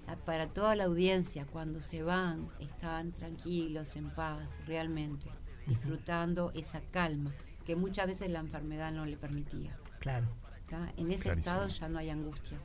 Ah, 0.07 0.17
Para 0.17 0.49
toda 0.49 0.75
la 0.77 0.85
audiencia, 0.85 1.47
cuando 1.47 1.81
se 1.83 2.03
van, 2.03 2.49
están 2.59 3.13
tranquilos, 3.13 3.95
en 3.97 4.11
paz, 4.11 4.59
realmente, 4.67 5.31
disfrutando 5.67 6.51
esa 6.55 6.81
calma 6.81 7.33
que 7.65 7.77
muchas 7.77 8.07
veces 8.09 8.29
la 8.31 8.41
enfermedad 8.41 8.91
no 8.93 9.07
le 9.07 9.17
permitía. 9.17 9.79
Claro. 10.01 10.27
¿tá? 10.69 10.93
En 10.97 11.11
ese 11.13 11.25
Clarísimo. 11.25 11.55
estado 11.63 11.69
ya 11.69 11.89
no 11.89 11.99
hay 11.99 12.11
angustia. 12.11 12.59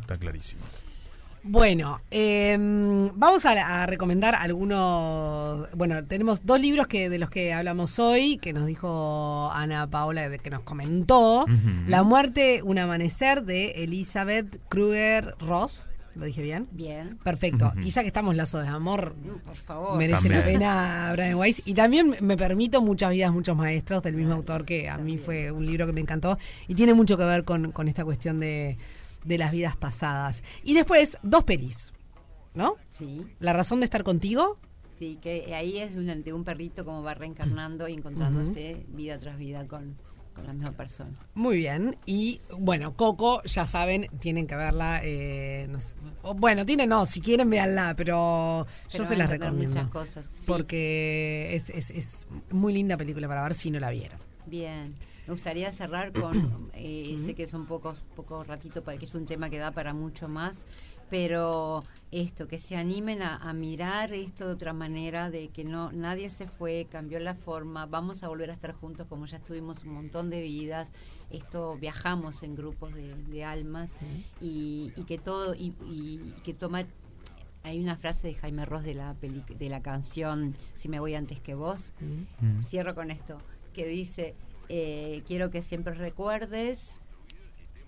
Está 0.00 0.16
clarísimo. 0.18 0.62
Bueno, 1.42 2.02
eh, 2.10 2.56
vamos 3.14 3.46
a, 3.46 3.82
a 3.82 3.86
recomendar 3.86 4.34
algunos. 4.34 5.68
Bueno, 5.74 6.04
tenemos 6.04 6.44
dos 6.44 6.60
libros 6.60 6.86
que 6.86 7.08
de 7.08 7.18
los 7.18 7.30
que 7.30 7.52
hablamos 7.52 7.98
hoy, 7.98 8.36
que 8.36 8.52
nos 8.52 8.66
dijo 8.66 9.50
Ana 9.52 9.88
Paola, 9.88 10.28
de 10.28 10.38
que 10.38 10.50
nos 10.50 10.60
comentó. 10.60 11.46
La 11.86 12.02
muerte, 12.02 12.62
un 12.62 12.78
amanecer 12.78 13.44
de 13.44 13.70
Elizabeth 13.82 14.60
Kruger 14.68 15.34
Ross. 15.40 15.88
¿Lo 16.16 16.26
dije 16.26 16.42
bien? 16.42 16.68
Bien, 16.72 17.18
Perfecto. 17.22 17.72
Y 17.82 17.90
ya 17.90 18.02
que 18.02 18.08
estamos 18.08 18.36
lazos 18.36 18.62
de 18.62 18.68
amor, 18.68 19.14
por 19.44 19.54
favor. 19.54 19.96
merece 19.96 20.28
la 20.28 20.42
pena 20.42 21.10
Brian 21.12 21.36
Weiss. 21.36 21.62
Y 21.64 21.74
también 21.74 22.16
me 22.20 22.36
permito 22.36 22.82
Muchas 22.82 23.12
vidas, 23.12 23.32
muchos 23.32 23.56
maestros 23.56 24.02
del 24.02 24.16
mismo 24.16 24.34
autor 24.34 24.64
que 24.64 24.90
a 24.90 24.98
mí 24.98 25.16
fue 25.18 25.52
un 25.52 25.64
libro 25.64 25.86
que 25.86 25.92
me 25.92 26.00
encantó 26.00 26.36
y 26.66 26.74
tiene 26.74 26.94
mucho 26.94 27.16
que 27.16 27.24
ver 27.24 27.44
con, 27.44 27.72
con 27.72 27.88
esta 27.88 28.04
cuestión 28.04 28.40
de, 28.40 28.76
de 29.24 29.38
las 29.38 29.52
vidas 29.52 29.76
pasadas. 29.76 30.42
Y 30.62 30.74
después, 30.74 31.18
dos 31.22 31.44
pelis, 31.44 31.92
¿no? 32.54 32.76
Sí, 32.88 33.26
La 33.38 33.52
razón 33.52 33.80
de 33.80 33.84
estar 33.84 34.02
contigo, 34.04 34.58
sí, 34.98 35.18
que 35.20 35.54
ahí 35.54 35.78
es 35.78 35.94
de 35.94 36.32
un, 36.32 36.44
perrito 36.44 36.84
como 36.84 37.02
va 37.02 37.14
reencarnando 37.14 37.88
y 37.88 37.94
encontrándose 37.94 38.84
vida 38.88 39.18
tras 39.18 39.38
vida 39.38 39.64
con, 39.66 39.96
con 40.34 40.46
la 40.46 40.52
misma 40.52 40.72
persona. 40.72 41.18
muy 41.34 41.56
bien. 41.56 41.96
Y 42.06 42.40
bueno, 42.58 42.94
Coco, 42.96 43.42
ya 43.44 43.66
saben, 43.66 44.08
tienen 44.20 44.46
que 44.46 44.56
verla. 44.56 45.00
eh, 45.02 45.66
no 45.70 45.80
sé. 45.80 45.94
Bueno, 46.36 46.66
tienen, 46.66 46.90
no, 46.90 47.06
si 47.06 47.20
quieren, 47.20 47.48
véanla, 47.48 47.94
pero, 47.96 48.66
Pero 48.92 49.04
yo 49.04 49.08
se 49.08 49.16
las 49.16 49.30
recomiendo. 49.30 49.74
muchas 49.74 49.88
cosas, 49.88 50.26
sí. 50.26 50.44
Porque 50.46 51.54
es, 51.54 51.70
es, 51.70 51.90
es 51.90 52.28
muy 52.50 52.72
linda 52.74 52.96
película 52.96 53.26
para 53.26 53.42
ver 53.42 53.54
si 53.54 53.70
no 53.70 53.80
la 53.80 53.90
vieron. 53.90 54.18
Bien. 54.46 54.92
Me 55.30 55.34
gustaría 55.36 55.70
cerrar 55.70 56.12
con, 56.12 56.70
eh, 56.74 57.14
sé 57.20 57.36
que 57.36 57.46
son 57.46 57.66
pocos, 57.66 58.08
pocos 58.16 58.44
ratitos, 58.48 58.82
porque 58.82 59.04
es 59.04 59.14
un 59.14 59.26
tema 59.26 59.48
que 59.48 59.58
da 59.58 59.70
para 59.70 59.94
mucho 59.94 60.26
más, 60.26 60.66
pero 61.08 61.84
esto, 62.10 62.48
que 62.48 62.58
se 62.58 62.74
animen 62.76 63.22
a, 63.22 63.36
a 63.36 63.52
mirar 63.52 64.12
esto 64.12 64.48
de 64.48 64.54
otra 64.54 64.72
manera, 64.72 65.30
de 65.30 65.46
que 65.46 65.62
no 65.62 65.92
nadie 65.92 66.28
se 66.30 66.48
fue, 66.48 66.88
cambió 66.90 67.20
la 67.20 67.36
forma, 67.36 67.86
vamos 67.86 68.24
a 68.24 68.28
volver 68.28 68.50
a 68.50 68.54
estar 68.54 68.72
juntos 68.72 69.06
como 69.06 69.24
ya 69.26 69.36
estuvimos 69.36 69.84
un 69.84 69.92
montón 69.94 70.30
de 70.30 70.40
vidas, 70.42 70.90
esto 71.30 71.76
viajamos 71.80 72.42
en 72.42 72.56
grupos 72.56 72.92
de, 72.94 73.14
de 73.14 73.44
almas 73.44 73.92
y, 74.40 74.90
y 74.96 75.04
que 75.04 75.16
todo, 75.18 75.54
y, 75.54 75.72
y 75.88 76.34
que 76.42 76.54
tomar 76.54 76.86
hay 77.62 77.78
una 77.78 77.94
frase 77.96 78.26
de 78.26 78.34
Jaime 78.34 78.64
Ross 78.64 78.82
de 78.82 78.94
la 78.94 79.14
peli- 79.14 79.44
de 79.56 79.68
la 79.68 79.80
canción 79.80 80.56
Si 80.74 80.88
me 80.88 80.98
voy 80.98 81.14
antes 81.14 81.38
que 81.40 81.54
vos. 81.54 81.92
Cierro 82.64 82.96
con 82.96 83.12
esto, 83.12 83.38
que 83.74 83.86
dice, 83.86 84.34
eh, 84.72 85.22
quiero 85.26 85.50
que 85.50 85.62
siempre 85.62 85.94
recuerdes 85.94 87.00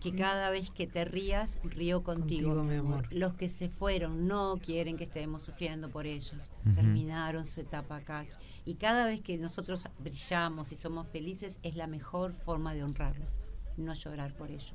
que 0.01 0.13
cada 0.17 0.51
vez 0.51 0.73
que 0.73 0.89
te 0.89 1.05
rías, 1.05 1.61
río 1.63 2.03
contigo, 2.03 2.57
Contigo, 2.57 2.65
mi 2.65 2.75
amor. 2.75 3.07
Los 3.13 3.35
que 3.35 3.49
se 3.49 3.69
fueron 3.69 4.27
no 4.27 4.59
quieren 4.61 4.97
que 4.97 5.05
estemos 5.05 5.43
sufriendo 5.43 5.91
por 5.91 6.07
ellos. 6.07 6.51
Terminaron 6.75 7.47
su 7.47 7.61
etapa 7.61 7.97
acá. 7.97 8.27
Y 8.65 8.75
cada 8.75 9.07
vez 9.07 9.21
que 9.21 9.39
nosotros 9.39 9.89
brillamos 10.01 10.73
y 10.73 10.77
somos 10.77 11.07
felices, 11.07 11.61
es 11.63 11.77
la 11.77 11.87
mejor 11.87 12.33
forma 12.33 12.75
de 12.75 12.83
honrarlos. 12.83 13.39
No 13.77 13.95
llorar 13.95 14.37
por 14.37 14.51
ellos. 14.51 14.75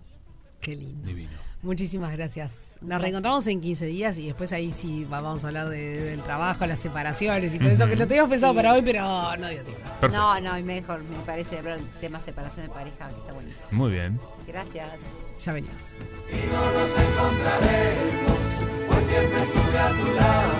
Qué 0.61 0.75
lindo. 0.75 1.07
Divino. 1.07 1.37
Muchísimas 1.63 2.11
gracias. 2.13 2.77
Nos 2.81 2.87
Gracias. 2.89 3.01
reencontramos 3.01 3.47
en 3.47 3.61
15 3.61 3.85
días 3.87 4.17
y 4.19 4.27
después 4.27 4.53
ahí 4.53 4.71
sí 4.71 5.05
va- 5.05 5.21
vamos 5.21 5.43
a 5.43 5.47
hablar 5.47 5.67
de- 5.69 5.97
del 6.11 6.21
trabajo, 6.21 6.65
las 6.67 6.79
separaciones 6.79 7.53
y 7.55 7.57
todo 7.59 7.69
eso 7.69 7.87
que 7.87 7.95
lo 7.95 8.05
teníamos 8.07 8.29
pensado 8.29 8.53
para 8.53 8.73
hoy, 8.73 8.81
pero 8.83 9.01
no 9.37 9.47
dio 9.49 9.63
tiempo. 9.63 9.81
Perfecto. 9.99 10.17
No, 10.17 10.39
no, 10.39 10.57
y 10.57 10.63
mejor, 10.63 11.03
me 11.03 11.17
parece 11.25 11.57
hablar 11.57 11.77
del 11.79 11.89
tema 11.99 12.19
separación 12.19 12.67
de 12.67 12.71
pareja, 12.73 13.09
que 13.09 13.17
está 13.17 13.33
buenísimo. 13.33 13.67
Muy 13.71 13.91
bien. 13.91 14.19
Gracias. 14.47 14.87
Ya 15.43 15.53
venimos. 15.53 15.95
y 16.31 16.35
no 16.51 16.71
nos 16.71 16.89
encontraremos, 16.89 18.37
pues 18.89 19.07
siempre 19.07 19.43
estuve 19.43 19.79
a 19.79 19.89
tu 19.89 20.13
lado. 20.13 20.53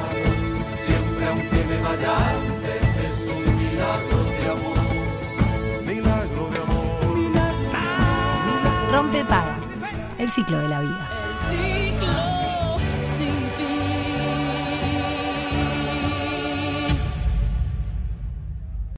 Siempre 0.86 1.26
aunque 1.28 1.64
me 1.64 1.82
vaya 1.82 2.30
antes, 2.30 2.84
es 2.98 3.28
un 3.34 3.44
milagro 3.58 4.24
de 4.24 4.50
amor. 4.50 4.78
Milagro 5.86 6.50
de 6.50 6.58
amor. 6.60 6.88
Rompe 8.92 9.24
paga. 9.26 9.57
El 10.18 10.32
ciclo 10.32 10.58
de 10.58 10.68
la 10.68 10.82
vida. 10.82 11.07